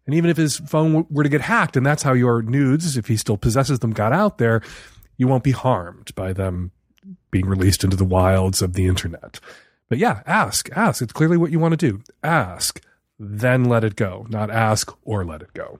[0.05, 3.07] And even if his phone were to get hacked and that's how your nudes, if
[3.07, 4.61] he still possesses them, got out there,
[5.17, 6.71] you won't be harmed by them
[7.29, 9.39] being released into the wilds of the internet.
[9.89, 11.01] But yeah, ask, ask.
[11.01, 12.01] It's clearly what you want to do.
[12.23, 12.81] Ask,
[13.19, 15.79] then let it go, not ask or let it go.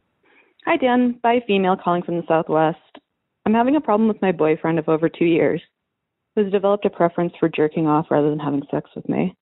[0.66, 1.20] Hi, Dan.
[1.24, 2.78] By female calling from the Southwest.
[3.46, 5.62] I'm having a problem with my boyfriend of over two years,
[6.36, 9.36] who's developed a preference for jerking off rather than having sex with me.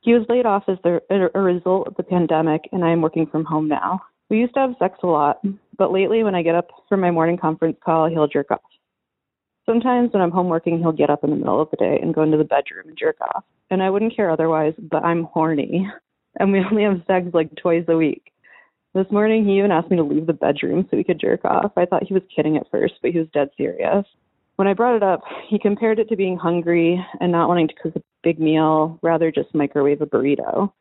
[0.00, 1.00] He was laid off as the,
[1.34, 4.00] a result of the pandemic, and I am working from home now.
[4.30, 5.40] We used to have sex a lot,
[5.76, 8.60] but lately, when I get up for my morning conference call, he'll jerk off.
[9.66, 12.14] Sometimes when I'm home working, he'll get up in the middle of the day and
[12.14, 13.44] go into the bedroom and jerk off.
[13.70, 15.88] And I wouldn't care otherwise, but I'm horny.
[16.38, 18.32] And we only have sex like twice a week.
[18.94, 21.72] This morning, he even asked me to leave the bedroom so we could jerk off.
[21.76, 24.06] I thought he was kidding at first, but he was dead serious.
[24.54, 27.74] When I brought it up, he compared it to being hungry and not wanting to
[27.74, 30.72] cook a big meal, rather just microwave a burrito.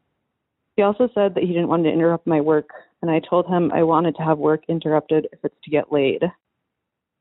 [0.76, 2.70] He also said that he didn't want to interrupt my work,
[3.02, 6.24] and I told him I wanted to have work interrupted if it's to get laid.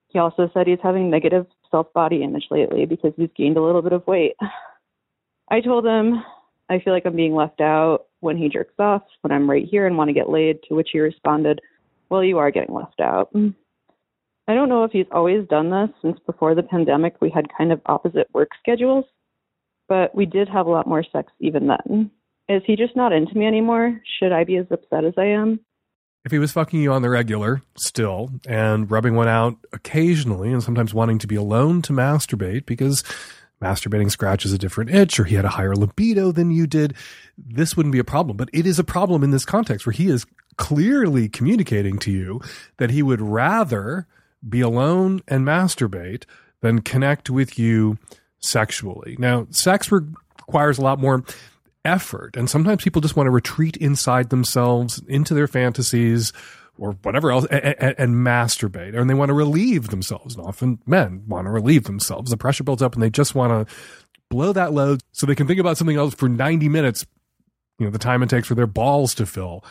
[0.08, 3.82] He also said he's having negative self body image lately because he's gained a little
[3.82, 4.34] bit of weight.
[5.50, 6.22] I told him
[6.68, 9.86] I feel like I'm being left out when he jerks off, when I'm right here
[9.86, 11.60] and want to get laid, to which he responded,
[12.10, 13.30] Well, you are getting left out.
[14.48, 17.70] I don't know if he's always done this since before the pandemic we had kind
[17.70, 19.04] of opposite work schedules,
[19.88, 22.10] but we did have a lot more sex even then.
[22.48, 24.00] Is he just not into me anymore?
[24.18, 25.60] Should I be as upset as I am?
[26.24, 30.62] If he was fucking you on the regular still and rubbing one out occasionally and
[30.62, 33.02] sometimes wanting to be alone to masturbate because
[33.62, 36.94] masturbating scratches a different itch or he had a higher libido than you did,
[37.36, 38.36] this wouldn't be a problem.
[38.36, 42.40] But it is a problem in this context where he is clearly communicating to you
[42.76, 44.06] that he would rather
[44.46, 46.24] be alone and masturbate
[46.60, 47.98] than connect with you
[48.40, 49.16] sexually.
[49.18, 51.24] Now, sex requires a lot more
[51.84, 56.32] effort, and sometimes people just want to retreat inside themselves into their fantasies
[56.78, 58.98] or whatever else and, and, and, masturbate.
[58.98, 60.36] And they want to relieve themselves.
[60.36, 62.30] And often men want to relieve themselves.
[62.30, 63.74] The pressure builds up and they just want to
[64.28, 67.04] blow that load so they can think about something else for 90 minutes
[67.78, 69.64] you know the time it takes for their balls to fill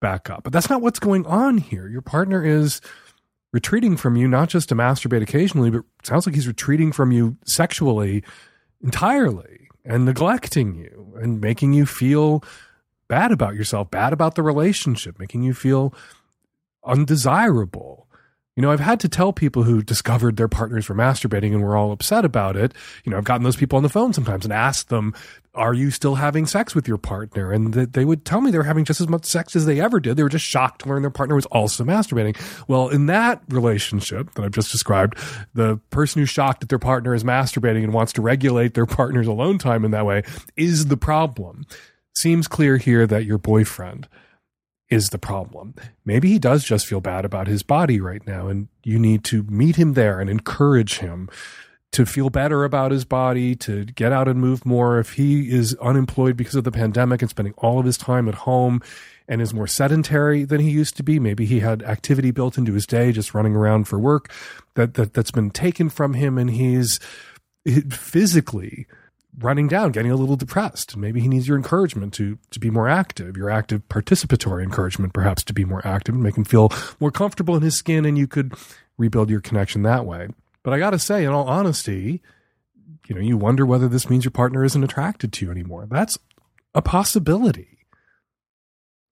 [0.00, 0.44] back up.
[0.44, 1.88] But that's not what's going on here.
[1.88, 2.80] Your partner is
[3.52, 7.36] retreating from you not just to masturbate occasionally but sounds like he's retreating from you
[7.44, 8.24] sexually
[8.82, 12.42] entirely and neglecting you and making you feel
[13.08, 15.92] bad about yourself bad about the relationship making you feel
[16.84, 18.06] undesirable.
[18.56, 21.76] You know, I've had to tell people who discovered their partners were masturbating and were
[21.76, 22.72] all upset about it.
[23.04, 25.12] You know, I've gotten those people on the phone sometimes and asked them,
[25.54, 27.52] Are you still having sex with your partner?
[27.52, 29.80] And that they would tell me they were having just as much sex as they
[29.80, 30.16] ever did.
[30.16, 32.36] They were just shocked to learn their partner was also masturbating.
[32.66, 35.18] Well, in that relationship that I've just described,
[35.54, 39.26] the person who's shocked that their partner is masturbating and wants to regulate their partner's
[39.26, 40.22] alone time in that way
[40.56, 41.66] is the problem.
[42.16, 44.08] Seems clear here that your boyfriend
[44.90, 45.74] is the problem.
[46.04, 49.42] Maybe he does just feel bad about his body right now, and you need to
[49.44, 51.28] meet him there and encourage him
[51.94, 54.98] to feel better about his body, to get out and move more.
[54.98, 58.34] If he is unemployed because of the pandemic and spending all of his time at
[58.34, 58.82] home
[59.28, 62.72] and is more sedentary than he used to be, maybe he had activity built into
[62.72, 64.28] his day, just running around for work
[64.74, 66.98] that, that that's been taken from him, and he's
[67.90, 68.88] physically
[69.38, 70.96] running down, getting a little depressed.
[70.96, 75.44] Maybe he needs your encouragement to to be more active, your active participatory encouragement, perhaps
[75.44, 78.26] to be more active and make him feel more comfortable in his skin, and you
[78.26, 78.52] could
[78.98, 80.28] rebuild your connection that way.
[80.64, 82.22] But I got to say, in all honesty,
[83.06, 85.86] you know, you wonder whether this means your partner isn't attracted to you anymore.
[85.88, 86.18] That's
[86.74, 87.86] a possibility.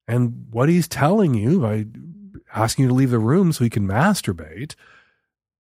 [0.09, 1.87] And what he's telling you by
[2.55, 4.75] asking you to leave the room so he can masturbate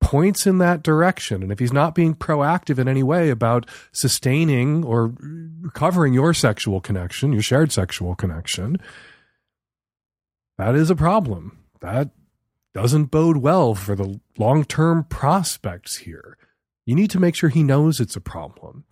[0.01, 1.43] points in that direction.
[1.43, 5.14] And if he's not being proactive in any way about sustaining or
[5.61, 8.78] recovering your sexual connection, your shared sexual connection,
[10.59, 11.59] that is a problem.
[11.80, 12.11] That
[12.75, 16.37] doesn't bode well for the long term prospects here.
[16.87, 18.85] You need to make sure he knows it's a problem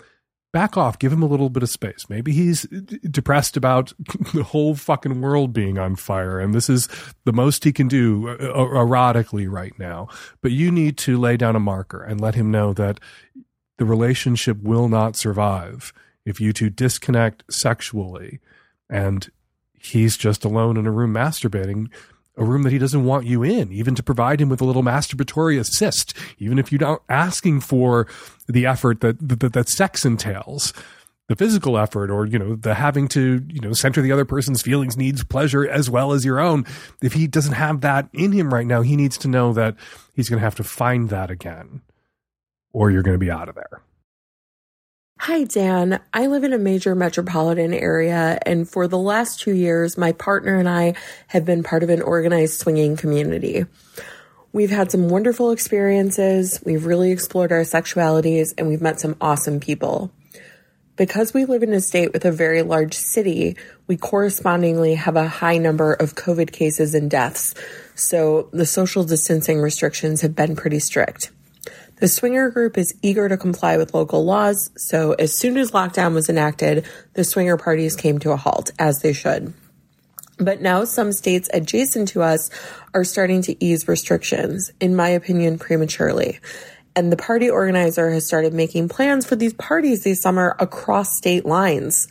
[0.52, 2.06] back off, give him a little bit of space.
[2.08, 3.92] Maybe he's depressed about
[4.34, 6.88] the whole fucking world being on fire, and this is
[7.24, 10.08] the most he can do uh, uh, erotically right now.
[10.42, 13.00] But you need to lay down a marker and let him know that
[13.78, 15.92] the relationship will not survive
[16.26, 18.40] if you two disconnect sexually
[18.90, 19.30] and
[19.72, 21.88] he's just alone in a room masturbating
[22.40, 24.82] a room that he doesn't want you in, even to provide him with a little
[24.82, 28.08] masturbatory assist, even if you're not asking for
[28.48, 30.72] the effort that, that, that sex entails
[31.28, 34.62] the physical effort or you know the having to you know center the other person's
[34.62, 36.64] feelings needs pleasure as well as your own.
[37.00, 39.76] If he doesn't have that in him right now he needs to know that
[40.16, 41.82] he's going to have to find that again
[42.72, 43.80] or you're going to be out of there
[45.24, 46.00] Hi, Dan.
[46.14, 50.56] I live in a major metropolitan area, and for the last two years, my partner
[50.56, 50.94] and I
[51.26, 53.66] have been part of an organized swinging community.
[54.54, 59.60] We've had some wonderful experiences, we've really explored our sexualities, and we've met some awesome
[59.60, 60.10] people.
[60.96, 63.58] Because we live in a state with a very large city,
[63.88, 67.54] we correspondingly have a high number of COVID cases and deaths,
[67.94, 71.30] so the social distancing restrictions have been pretty strict.
[72.00, 76.14] The swinger group is eager to comply with local laws, so as soon as lockdown
[76.14, 79.52] was enacted, the swinger parties came to a halt, as they should.
[80.38, 82.48] But now some states adjacent to us
[82.94, 86.40] are starting to ease restrictions, in my opinion, prematurely.
[86.96, 91.44] And the party organizer has started making plans for these parties this summer across state
[91.44, 92.08] lines.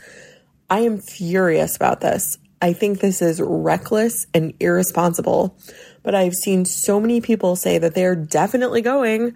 [0.69, 2.37] I am furious about this.
[2.61, 5.57] I think this is reckless and irresponsible.
[6.03, 9.35] But I've seen so many people say that they're definitely going.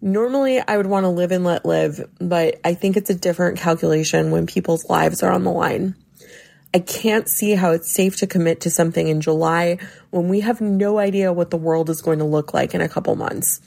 [0.00, 3.58] Normally, I would want to live and let live, but I think it's a different
[3.58, 5.96] calculation when people's lives are on the line.
[6.74, 9.78] I can't see how it's safe to commit to something in July
[10.10, 12.88] when we have no idea what the world is going to look like in a
[12.88, 13.60] couple months.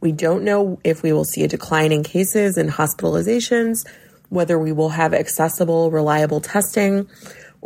[0.00, 3.86] We don't know if we will see a decline in cases and hospitalizations,
[4.30, 7.08] whether we will have accessible, reliable testing,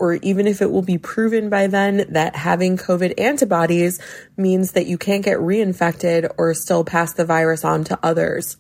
[0.00, 4.00] or even if it will be proven by then that having COVID antibodies
[4.34, 8.56] means that you can't get reinfected or still pass the virus on to others.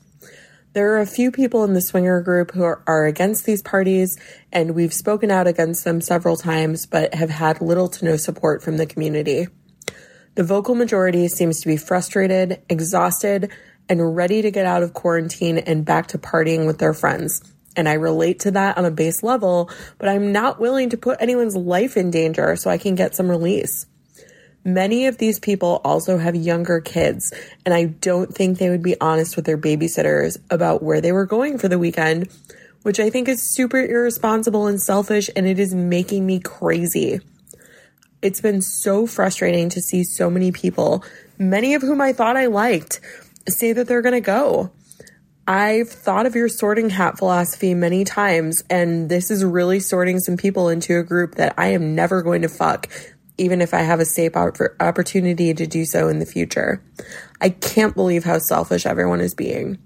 [0.74, 4.18] There are a few people in the swinger group who are, are, against these parties,
[4.52, 8.62] and we've spoken out against them several times, but have had little to no support
[8.62, 9.48] from the community.
[10.36, 13.50] The vocal majority seems to be frustrated, exhausted,
[13.88, 17.42] and ready to get out of quarantine and back to partying with their friends
[17.76, 21.20] and I relate to that on a base level, but I'm not willing to put
[21.20, 23.86] anyone's life in danger so I can get some release.
[24.64, 27.32] Many of these people also have younger kids,
[27.64, 31.24] and I don't think they would be honest with their babysitters about where they were
[31.24, 32.28] going for the weekend,
[32.82, 37.20] which I think is super irresponsible and selfish, and it is making me crazy.
[38.20, 41.04] It's been so frustrating to see so many people,
[41.38, 43.00] many of whom I thought I liked,
[43.48, 44.70] say that they're to go.
[45.50, 50.36] I've thought of your sorting hat philosophy many times, and this is really sorting some
[50.36, 52.86] people into a group that I am never going to fuck,
[53.36, 56.84] even if I have a safe opportunity to do so in the future.
[57.40, 59.78] I can't believe how selfish everyone is being.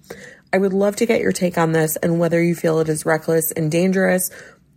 [0.53, 3.07] I would love to get your take on this and whether you feel it is
[3.07, 4.29] reckless and dangerous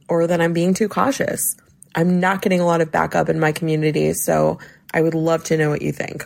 [0.08, 1.58] or that I'm being too cautious.
[1.96, 4.58] I'm not getting a lot of backup in my community, so
[4.94, 6.26] I would love to know what you think.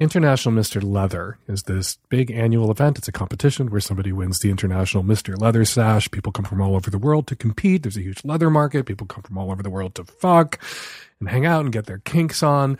[0.00, 0.82] International Mr.
[0.82, 2.96] Leather is this big annual event.
[2.96, 5.38] It's a competition where somebody wins the International Mr.
[5.38, 6.10] Leather Sash.
[6.10, 7.82] People come from all over the world to compete.
[7.82, 8.86] There's a huge leather market.
[8.86, 10.58] People come from all over the world to fuck
[11.20, 12.78] and hang out and get their kinks on.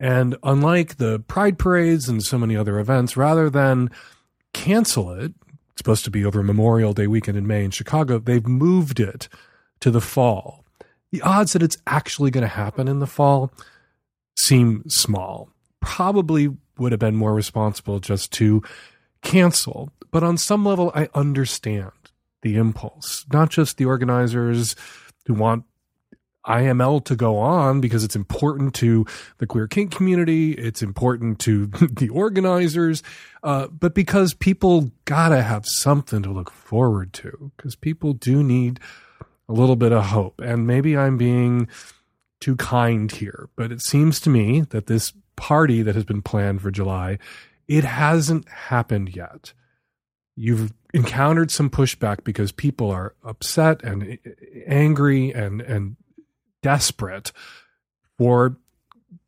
[0.00, 3.88] And unlike the pride parades and so many other events, rather than
[4.52, 5.32] cancel it,
[5.70, 9.28] it's supposed to be over Memorial Day weekend in May in Chicago, they've moved it
[9.78, 10.64] to the fall.
[11.12, 13.52] The odds that it's actually going to happen in the fall
[14.34, 15.48] seem small
[15.80, 18.62] probably would have been more responsible just to
[19.22, 19.90] cancel.
[20.10, 21.92] But on some level, I understand
[22.42, 24.74] the impulse, not just the organizers
[25.26, 25.64] who want
[26.46, 29.04] IML to go on because it's important to
[29.38, 33.02] the queer kink community, it's important to the organizers,
[33.42, 38.80] uh, but because people gotta have something to look forward to, because people do need
[39.48, 40.40] a little bit of hope.
[40.40, 41.68] And maybe I'm being
[42.40, 46.60] too kind here, but it seems to me that this party that has been planned
[46.60, 47.18] for July,
[47.66, 49.54] it hasn't happened yet.
[50.36, 54.18] You've encountered some pushback because people are upset and
[54.66, 55.96] angry and and
[56.62, 57.32] desperate
[58.18, 58.56] for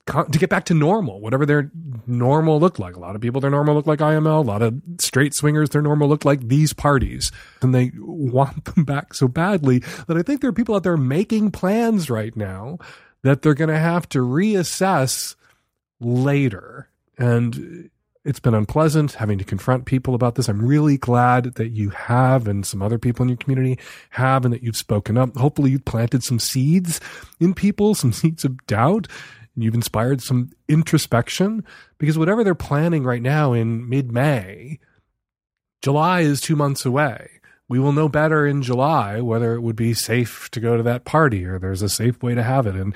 [0.06, 1.70] to get back to normal, whatever their
[2.06, 2.96] normal looked like.
[2.96, 4.38] A lot of people, their normal looked like IML.
[4.38, 7.30] A lot of straight swingers, their normal looked like these parties.
[7.62, 9.78] And they want them back so badly
[10.08, 12.78] that I think there are people out there making plans right now
[13.22, 15.36] that they're going to have to reassess
[16.04, 16.88] later.
[17.18, 17.90] And
[18.24, 20.48] it's been unpleasant having to confront people about this.
[20.48, 23.78] I'm really glad that you have and some other people in your community
[24.10, 25.36] have and that you've spoken up.
[25.36, 27.00] Hopefully you've planted some seeds
[27.40, 29.08] in people, some seeds of doubt.
[29.54, 31.64] And you've inspired some introspection
[31.98, 34.78] because whatever they're planning right now in mid May,
[35.82, 37.28] July is two months away.
[37.68, 41.04] We will know better in July whether it would be safe to go to that
[41.04, 42.76] party or there's a safe way to have it.
[42.76, 42.94] And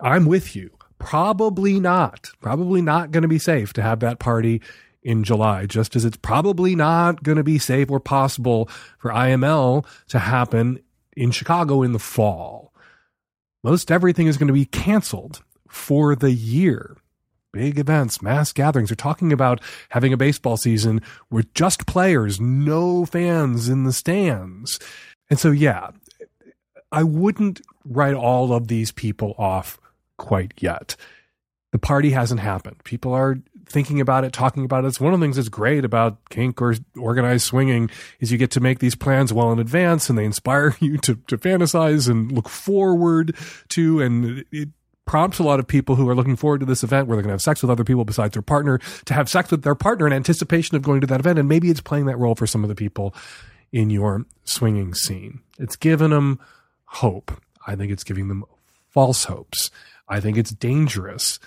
[0.00, 2.30] I'm with you Probably not.
[2.40, 4.62] Probably not going to be safe to have that party
[5.02, 8.68] in July, just as it's probably not going to be safe or possible
[8.98, 10.80] for IML to happen
[11.16, 12.72] in Chicago in the fall.
[13.62, 16.96] Most everything is going to be canceled for the year.
[17.52, 18.88] Big events, mass gatherings.
[18.88, 19.60] They're talking about
[19.90, 21.00] having a baseball season
[21.30, 24.80] with just players, no fans in the stands.
[25.30, 25.90] And so, yeah,
[26.90, 29.78] I wouldn't write all of these people off
[30.16, 30.96] quite yet.
[31.72, 32.82] The party hasn't happened.
[32.84, 34.88] People are thinking about it, talking about it.
[34.88, 38.50] It's one of the things that's great about kink or organized swinging is you get
[38.52, 42.30] to make these plans well in advance and they inspire you to, to fantasize and
[42.30, 43.36] look forward
[43.70, 44.00] to.
[44.00, 44.68] And it
[45.06, 47.30] prompts a lot of people who are looking forward to this event where they're going
[47.30, 50.06] to have sex with other people besides their partner to have sex with their partner
[50.06, 51.38] in anticipation of going to that event.
[51.38, 53.14] And maybe it's playing that role for some of the people
[53.72, 55.40] in your swinging scene.
[55.58, 56.38] It's given them
[56.84, 57.32] hope.
[57.66, 58.44] I think it's giving them
[58.90, 59.70] false hopes.
[60.08, 61.38] I think it's dangerous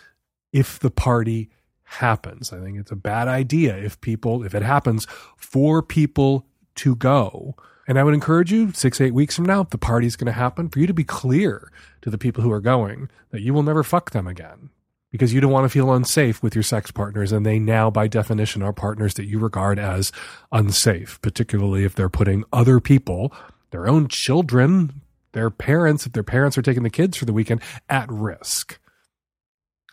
[0.52, 1.50] if the party
[1.84, 2.52] happens.
[2.52, 5.06] I think it's a bad idea if people, if it happens
[5.38, 7.56] for people to go.
[7.88, 10.34] And I would encourage you six, eight weeks from now, if the party's going to
[10.34, 11.72] happen, for you to be clear
[12.02, 14.70] to the people who are going that you will never fuck them again
[15.12, 17.32] because you don't want to feel unsafe with your sex partners.
[17.32, 20.12] And they now, by definition, are partners that you regard as
[20.52, 23.34] unsafe, particularly if they're putting other people,
[23.72, 25.02] their own children,
[25.34, 28.80] their parents, if their parents are taking the kids for the weekend, at risk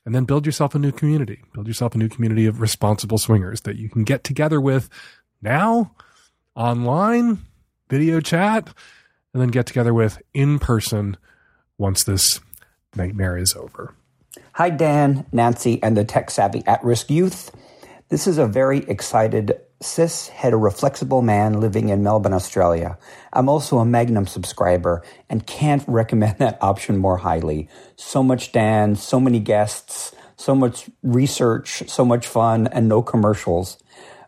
[0.04, 1.42] and then build yourself a new community.
[1.52, 4.88] Build yourself a new community of responsible swingers that you can get together with
[5.40, 5.94] now,
[6.54, 7.38] online,
[7.88, 8.68] video chat,
[9.32, 11.16] and then get together with in person
[11.78, 12.40] once this
[12.94, 13.94] nightmare is over.
[14.52, 17.50] Hi, Dan, Nancy, and the tech savvy at risk youth.
[18.08, 22.98] This is a very excited cis heteroflexible man living in Melbourne, Australia.
[23.32, 27.68] I'm also a Magnum subscriber and can't recommend that option more highly.
[27.96, 33.78] So much Dan, so many guests, so much research, so much fun, and no commercials.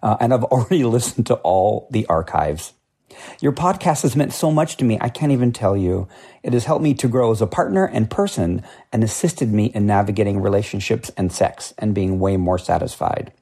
[0.03, 2.73] Uh, and I've already listened to all the archives.
[3.41, 6.07] Your podcast has meant so much to me, I can't even tell you.
[6.43, 8.63] It has helped me to grow as a partner and person
[8.93, 13.33] and assisted me in navigating relationships and sex and being way more satisfied.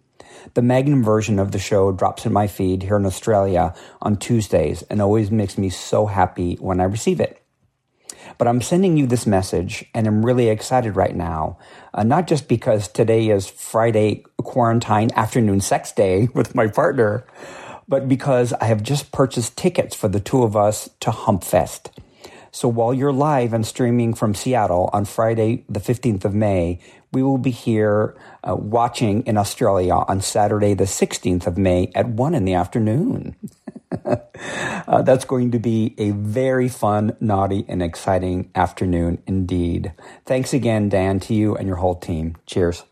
[0.53, 4.83] The Magnum version of the show drops in my feed here in Australia on Tuesdays
[4.83, 7.41] and always makes me so happy when I receive it.
[8.37, 11.59] But I'm sending you this message and I'm really excited right now.
[11.93, 17.27] Uh, not just because today is Friday quarantine afternoon sex day with my partner,
[17.89, 21.91] but because I have just purchased tickets for the two of us to Humpfest.
[22.55, 26.79] So while you're live and streaming from Seattle on Friday, the 15th of May,
[27.13, 32.09] we will be here uh, watching in Australia on Saturday, the 16th of May at
[32.09, 33.35] 1 in the afternoon.
[34.05, 39.93] uh, that's going to be a very fun, naughty, and exciting afternoon indeed.
[40.25, 42.37] Thanks again, Dan, to you and your whole team.
[42.47, 42.85] Cheers.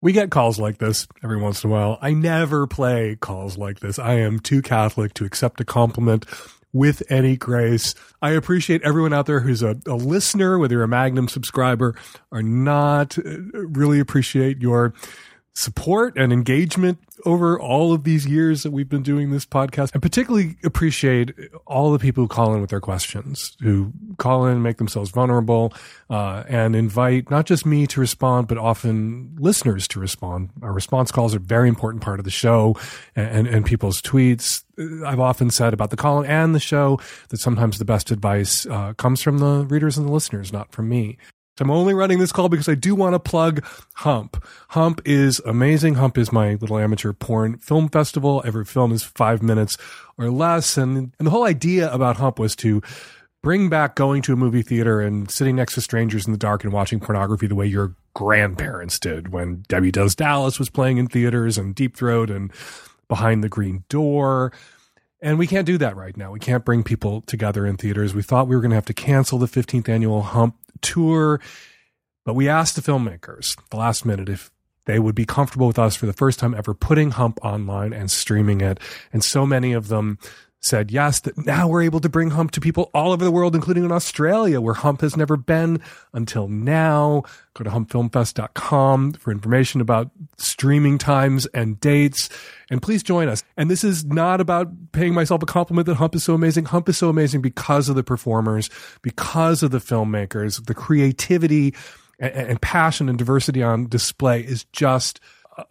[0.00, 1.98] We get calls like this every once in a while.
[2.00, 3.98] I never play calls like this.
[3.98, 6.24] I am too Catholic to accept a compliment
[6.72, 7.94] with any grace.
[8.22, 11.94] I appreciate everyone out there who's a, a listener, whether you're a Magnum subscriber
[12.30, 13.18] or not.
[13.18, 14.94] Uh, really appreciate your
[15.54, 19.92] support and engagement over all of these years that we've been doing this podcast.
[19.92, 21.34] and particularly appreciate
[21.66, 25.72] all the people who call in with their questions, who call in, make themselves vulnerable,
[26.08, 30.50] uh, and invite not just me to respond, but often listeners to respond.
[30.62, 32.76] Our response calls are a very important part of the show
[33.14, 34.64] and, and, and people's tweets.
[35.04, 38.94] I've often said about the call and the show that sometimes the best advice uh,
[38.94, 41.18] comes from the readers and the listeners, not from me.
[41.60, 43.64] I'm only running this call because I do want to plug
[43.94, 44.42] Hump.
[44.68, 45.94] Hump is amazing.
[45.94, 48.42] Hump is my little amateur porn film festival.
[48.44, 49.76] Every film is five minutes
[50.18, 50.76] or less.
[50.76, 52.82] And, and the whole idea about Hump was to
[53.42, 56.64] bring back going to a movie theater and sitting next to strangers in the dark
[56.64, 61.06] and watching pornography the way your grandparents did when Debbie Does Dallas was playing in
[61.06, 62.52] theaters and Deep Throat and
[63.08, 64.52] Behind the Green Door.
[65.22, 66.32] And we can't do that right now.
[66.32, 68.14] We can't bring people together in theaters.
[68.14, 71.40] We thought we were going to have to cancel the 15th annual Hump tour.
[72.24, 74.50] But we asked the filmmakers the last minute if
[74.86, 78.10] they would be comfortable with us for the first time ever putting Hump online and
[78.10, 78.78] streaming it.
[79.12, 80.18] And so many of them
[80.60, 83.54] said yes, that now we're able to bring Hump to people all over the world,
[83.54, 85.80] including in Australia, where Hump has never been
[86.12, 87.22] until now.
[87.54, 92.28] Go to humpfilmfest.com for information about streaming times and dates.
[92.70, 93.42] And please join us.
[93.56, 96.66] And this is not about paying myself a compliment that Hump is so amazing.
[96.66, 98.68] Hump is so amazing because of the performers,
[99.00, 101.74] because of the filmmakers, the creativity
[102.18, 105.20] and, and passion and diversity on display is just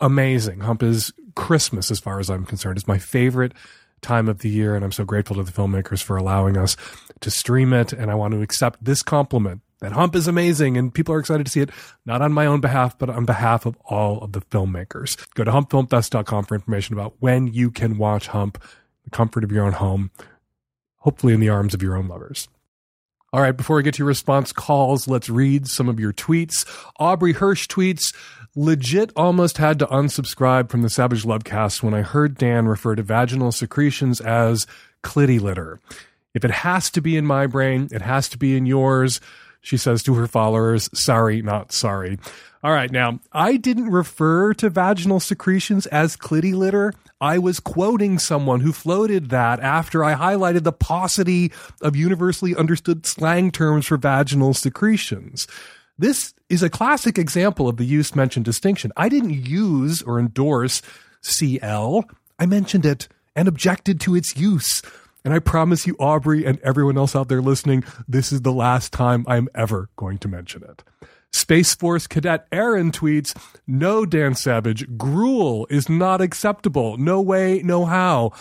[0.01, 0.61] amazing.
[0.61, 2.77] Hump is Christmas as far as I'm concerned.
[2.77, 3.53] It's my favorite
[4.01, 4.75] time of the year.
[4.75, 6.75] And I'm so grateful to the filmmakers for allowing us
[7.21, 7.93] to stream it.
[7.93, 11.45] And I want to accept this compliment that Hump is amazing and people are excited
[11.45, 11.69] to see it,
[12.05, 15.17] not on my own behalf, but on behalf of all of the filmmakers.
[15.35, 18.61] Go to humpfilmfest.com for information about when you can watch Hump,
[19.03, 20.11] the comfort of your own home,
[20.97, 22.47] hopefully in the arms of your own lovers.
[23.31, 26.65] All right, before we get to your response calls, let's read some of your tweets.
[26.99, 28.11] Aubrey Hirsch tweets,
[28.55, 33.03] legit almost had to unsubscribe from the Savage Lovecast when I heard Dan refer to
[33.03, 34.65] vaginal secretions as
[35.03, 35.79] clitty litter.
[36.33, 39.21] If it has to be in my brain, it has to be in yours.
[39.61, 42.17] She says to her followers, sorry, not sorry.
[42.63, 46.93] All right, now, I didn't refer to vaginal secretions as clitty litter.
[47.21, 53.05] I was quoting someone who floated that after I highlighted the paucity of universally understood
[53.05, 55.47] slang terms for vaginal secretions.
[55.97, 58.91] This is a classic example of the use mentioned distinction.
[58.95, 60.81] I didn't use or endorse
[61.21, 62.05] CL.
[62.39, 64.81] I mentioned it and objected to its use.
[65.25, 68.93] And I promise you, Aubrey and everyone else out there listening, this is the last
[68.93, 70.83] time I'm ever going to mention it.
[71.31, 73.37] Space Force Cadet Aaron tweets,
[73.67, 76.97] No, Dan Savage, gruel is not acceptable.
[76.97, 78.31] No way, no how.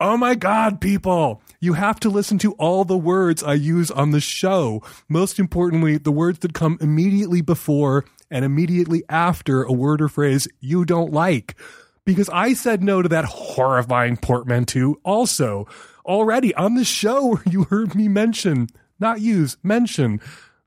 [0.00, 1.42] Oh my God, people.
[1.60, 4.82] You have to listen to all the words I use on the show.
[5.08, 10.46] Most importantly, the words that come immediately before and immediately after a word or phrase
[10.60, 11.56] you don't like.
[12.04, 15.66] Because I said no to that horrifying portmanteau also
[16.08, 18.68] already on the show where you heard me mention,
[18.98, 20.20] not use, mention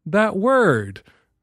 [0.06, 1.02] that word,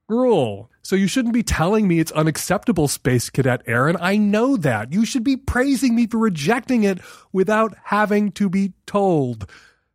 [0.09, 0.70] gruel.
[0.83, 3.97] So you shouldn't be telling me it's unacceptable, Space Cadet Aaron.
[4.01, 4.93] I know that.
[4.93, 7.01] You should be praising me for rejecting it
[7.33, 9.51] without having to be told.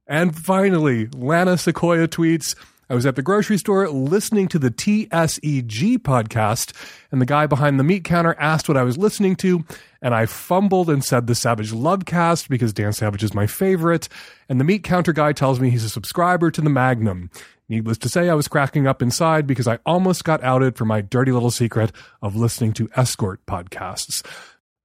[0.06, 2.56] And finally, Lana Sequoia tweets,
[2.94, 6.74] I was at the grocery store listening to the TSEG podcast,
[7.12, 9.66] and the guy behind the meat counter asked what I was listening to,
[10.00, 14.10] and I fumbled and said the Savage Lovecast because Dan Savage is my favorite,
[14.48, 17.32] and the meat counter guy tells me he's a subscriber to the Magnum.
[17.68, 21.02] Needless to say, I was cracking up inside because I almost got outed for my
[21.02, 21.92] dirty little secret
[22.22, 24.24] of listening to escort podcasts.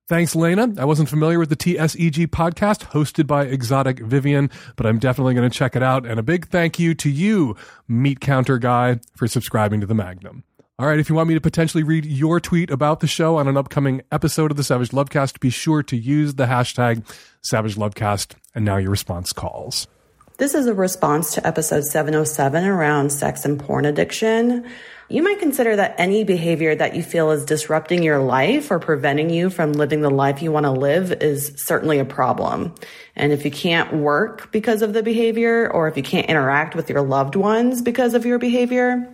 [0.08, 0.72] Thanks, Lena.
[0.78, 5.50] I wasn't familiar with the TSEG podcast hosted by Exotic Vivian, but I'm definitely going
[5.50, 6.06] to check it out.
[6.06, 7.54] And a big thank you to you,
[7.88, 10.44] Meat Counter Guy, for subscribing to the Magnum.
[10.78, 13.48] All right, if you want me to potentially read your tweet about the show on
[13.48, 17.04] an upcoming episode of the Savage Lovecast, be sure to use the hashtag
[17.42, 18.34] Savage Lovecast.
[18.54, 19.88] And now your response calls.
[20.38, 24.66] This is a response to episode 707 around sex and porn addiction.
[25.10, 29.30] You might consider that any behavior that you feel is disrupting your life or preventing
[29.30, 32.74] you from living the life you want to live is certainly a problem.
[33.16, 36.90] And if you can't work because of the behavior, or if you can't interact with
[36.90, 39.10] your loved ones because of your behavior,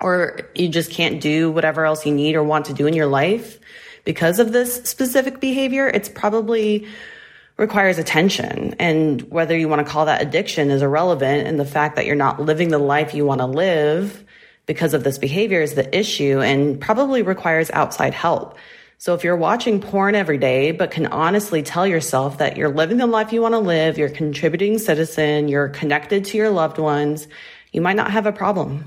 [0.00, 3.06] or you just can't do whatever else you need or want to do in your
[3.06, 3.60] life
[4.04, 6.86] because of this specific behavior, it's probably
[7.58, 8.74] requires attention.
[8.78, 11.46] And whether you want to call that addiction is irrelevant.
[11.46, 14.24] And the fact that you're not living the life you want to live
[14.68, 18.56] because of this behavior is the issue and probably requires outside help.
[18.98, 22.98] So if you're watching porn every day, but can honestly tell yourself that you're living
[22.98, 27.26] the life you want to live, you're contributing citizen, you're connected to your loved ones,
[27.72, 28.84] you might not have a problem.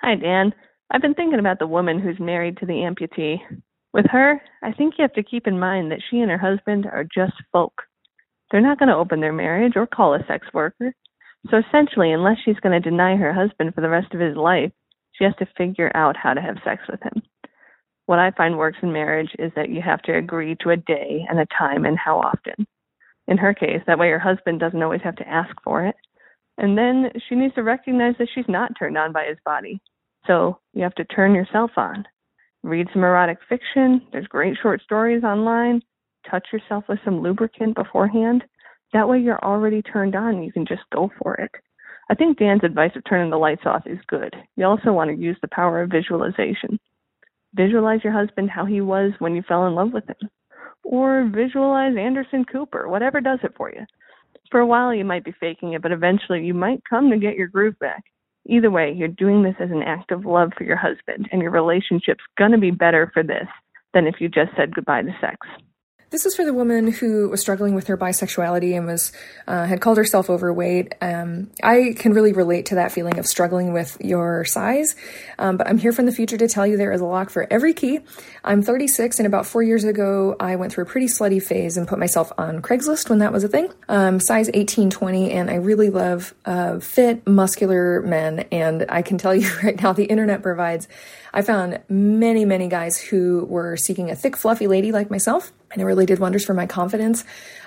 [0.00, 0.54] Hi, Dan.
[0.90, 3.38] I've been thinking about the woman who's married to the amputee.
[3.92, 6.86] With her, I think you have to keep in mind that she and her husband
[6.86, 7.82] are just folk.
[8.50, 10.94] They're not going to open their marriage or call a sex worker.
[11.50, 14.72] So essentially, unless she's going to deny her husband for the rest of his life,
[15.20, 17.22] she has to figure out how to have sex with him.
[18.06, 21.24] What I find works in marriage is that you have to agree to a day
[21.28, 22.66] and a time and how often.
[23.28, 25.94] In her case, that way her husband doesn't always have to ask for it.
[26.58, 29.80] And then she needs to recognize that she's not turned on by his body.
[30.26, 32.04] So you have to turn yourself on.
[32.62, 34.02] Read some erotic fiction.
[34.10, 35.82] There's great short stories online
[36.28, 38.44] touch yourself with some lubricant beforehand.
[38.92, 40.42] That way you're already turned on.
[40.42, 41.50] You can just go for it.
[42.10, 44.34] I think Dan's advice of turning the lights off is good.
[44.56, 46.80] You also want to use the power of visualization.
[47.54, 50.28] Visualize your husband how he was when you fell in love with him.
[50.82, 53.86] Or visualize Anderson Cooper, whatever does it for you.
[54.50, 57.36] For a while you might be faking it, but eventually you might come to get
[57.36, 58.02] your groove back.
[58.46, 61.52] Either way, you're doing this as an act of love for your husband, and your
[61.52, 63.46] relationship's gonna be better for this
[63.94, 65.46] than if you just said goodbye to sex.
[66.10, 69.12] This is for the woman who was struggling with her bisexuality and was
[69.46, 70.96] uh, had called herself overweight.
[71.00, 74.96] Um, I can really relate to that feeling of struggling with your size,
[75.38, 77.46] um, but I'm here from the future to tell you there is a lock for
[77.48, 78.00] every key.
[78.42, 81.86] I'm 36, and about four years ago, I went through a pretty slutty phase and
[81.86, 83.72] put myself on Craigslist when that was a thing.
[83.88, 88.40] Um, size 18, 20, and I really love uh, fit, muscular men.
[88.50, 90.88] And I can tell you right now, the internet provides.
[91.32, 95.80] I found many, many guys who were seeking a thick, fluffy lady like myself and
[95.80, 97.24] it really did wonders for my confidence.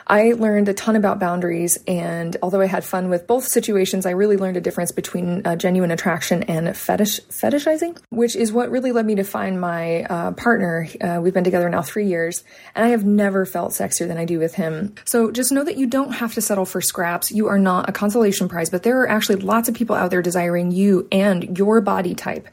[0.07, 4.11] I learned a ton about boundaries, and although I had fun with both situations, I
[4.11, 8.91] really learned a difference between uh, genuine attraction and fetish fetishizing, which is what really
[8.91, 10.87] led me to find my uh, partner.
[11.01, 12.43] Uh, we've been together now three years,
[12.75, 14.95] and I have never felt sexier than I do with him.
[15.05, 17.31] So just know that you don't have to settle for scraps.
[17.31, 20.21] You are not a consolation prize, but there are actually lots of people out there
[20.21, 22.47] desiring you and your body type.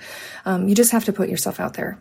[0.45, 1.99] Um, you just have to put yourself out there.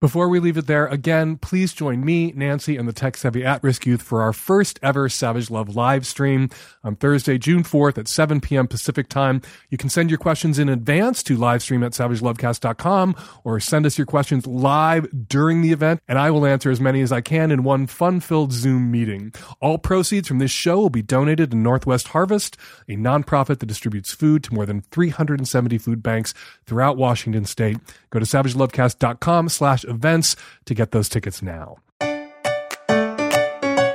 [0.00, 3.64] Before we leave it there, again, please join me, Nancy, and the tech savvy at
[3.64, 6.50] risk youth for our first ever Savage Love live stream
[6.84, 8.68] on Thursday, June 4th at 7 p.m.
[8.68, 9.42] Pacific time.
[9.70, 14.06] You can send your questions in advance to livestream at savagelovecast.com or send us your
[14.06, 17.64] questions live during the event, and I will answer as many as I can in
[17.64, 19.32] one fun filled Zoom meeting.
[19.60, 22.56] All proceeds from this show will be donated to Northwest Harvest,
[22.88, 26.34] a nonprofit that distributes food to more than 370 food banks
[26.66, 27.78] throughout Washington state.
[28.10, 30.36] Go to savagelovecast.com slash events
[30.66, 31.78] to get those tickets now.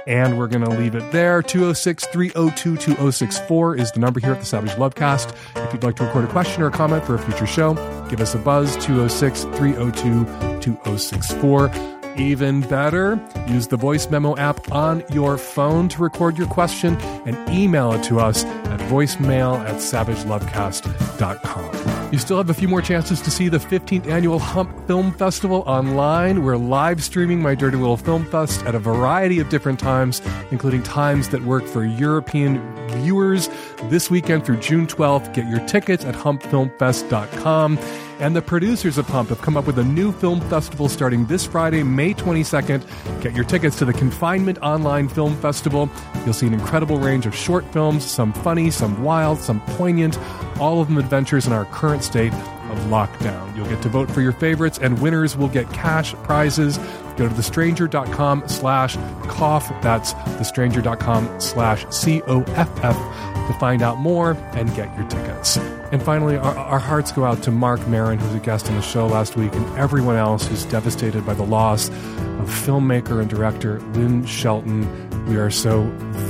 [0.05, 1.41] And we're going to leave it there.
[1.41, 5.33] 206 302 2064 is the number here at the Savage Lovecast.
[5.55, 7.73] If you'd like to record a question or a comment for a future show,
[8.09, 10.25] give us a buzz 206 302
[10.59, 11.92] 2064.
[12.17, 16.95] Even better, use the voice memo app on your phone to record your question
[17.25, 21.93] and email it to us at voicemail at savagelovecast.com.
[22.13, 25.63] You still have a few more chances to see the 15th annual Hump Film Festival
[25.65, 26.43] online.
[26.43, 30.21] We're live streaming My Dirty Little Film Fest at a variety of different times,
[30.51, 33.49] including times that work for European viewers
[33.85, 35.33] this weekend through June 12th.
[35.33, 37.79] Get your tickets at humpfilmfest.com.
[38.23, 41.45] And the producers of Hump have come up with a new film festival starting this
[41.45, 43.21] Friday, May 22nd.
[43.21, 45.89] Get your tickets to the Confinement Online Film Festival.
[46.23, 50.17] You'll see an incredible range of short films, some funny, some wild, some poignant,
[50.57, 53.53] all of them adventures in our current state of lockdown.
[53.57, 56.77] You'll get to vote for your favorites, and winners will get cash prizes.
[57.17, 58.95] Go to thestranger.com slash
[59.27, 59.67] cough.
[59.81, 65.57] That's thestranger.com slash C-O-F-F to find out more and get your tickets.
[65.91, 68.75] And finally, our, our, hearts go out to Marc Maron, who was a guest on
[68.75, 73.29] the show last week, and everyone else who's devastated by the loss of filmmaker and
[73.29, 74.87] director Lynn Shelton.
[75.27, 75.83] We are so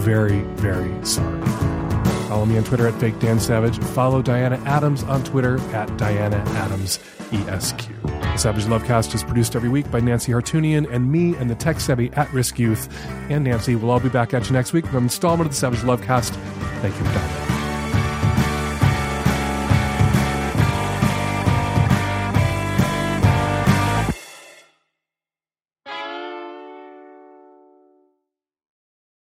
[0.04, 1.42] very, very sorry.
[2.28, 3.78] Follow me on Twitter at Fake Dan Savage.
[3.80, 7.00] Follow Diana Adams on Twitter at Diana Adams
[7.34, 7.90] ESQ.
[8.04, 11.80] The Savage Lovecast is produced every week by Nancy Hartunian and me and the tech
[11.80, 12.90] savvy at Risk Youth.
[13.30, 15.60] And Nancy we'll all be back at you next week with an installment of the
[15.60, 16.32] Savage Lovecast.
[16.82, 17.53] Thank you for.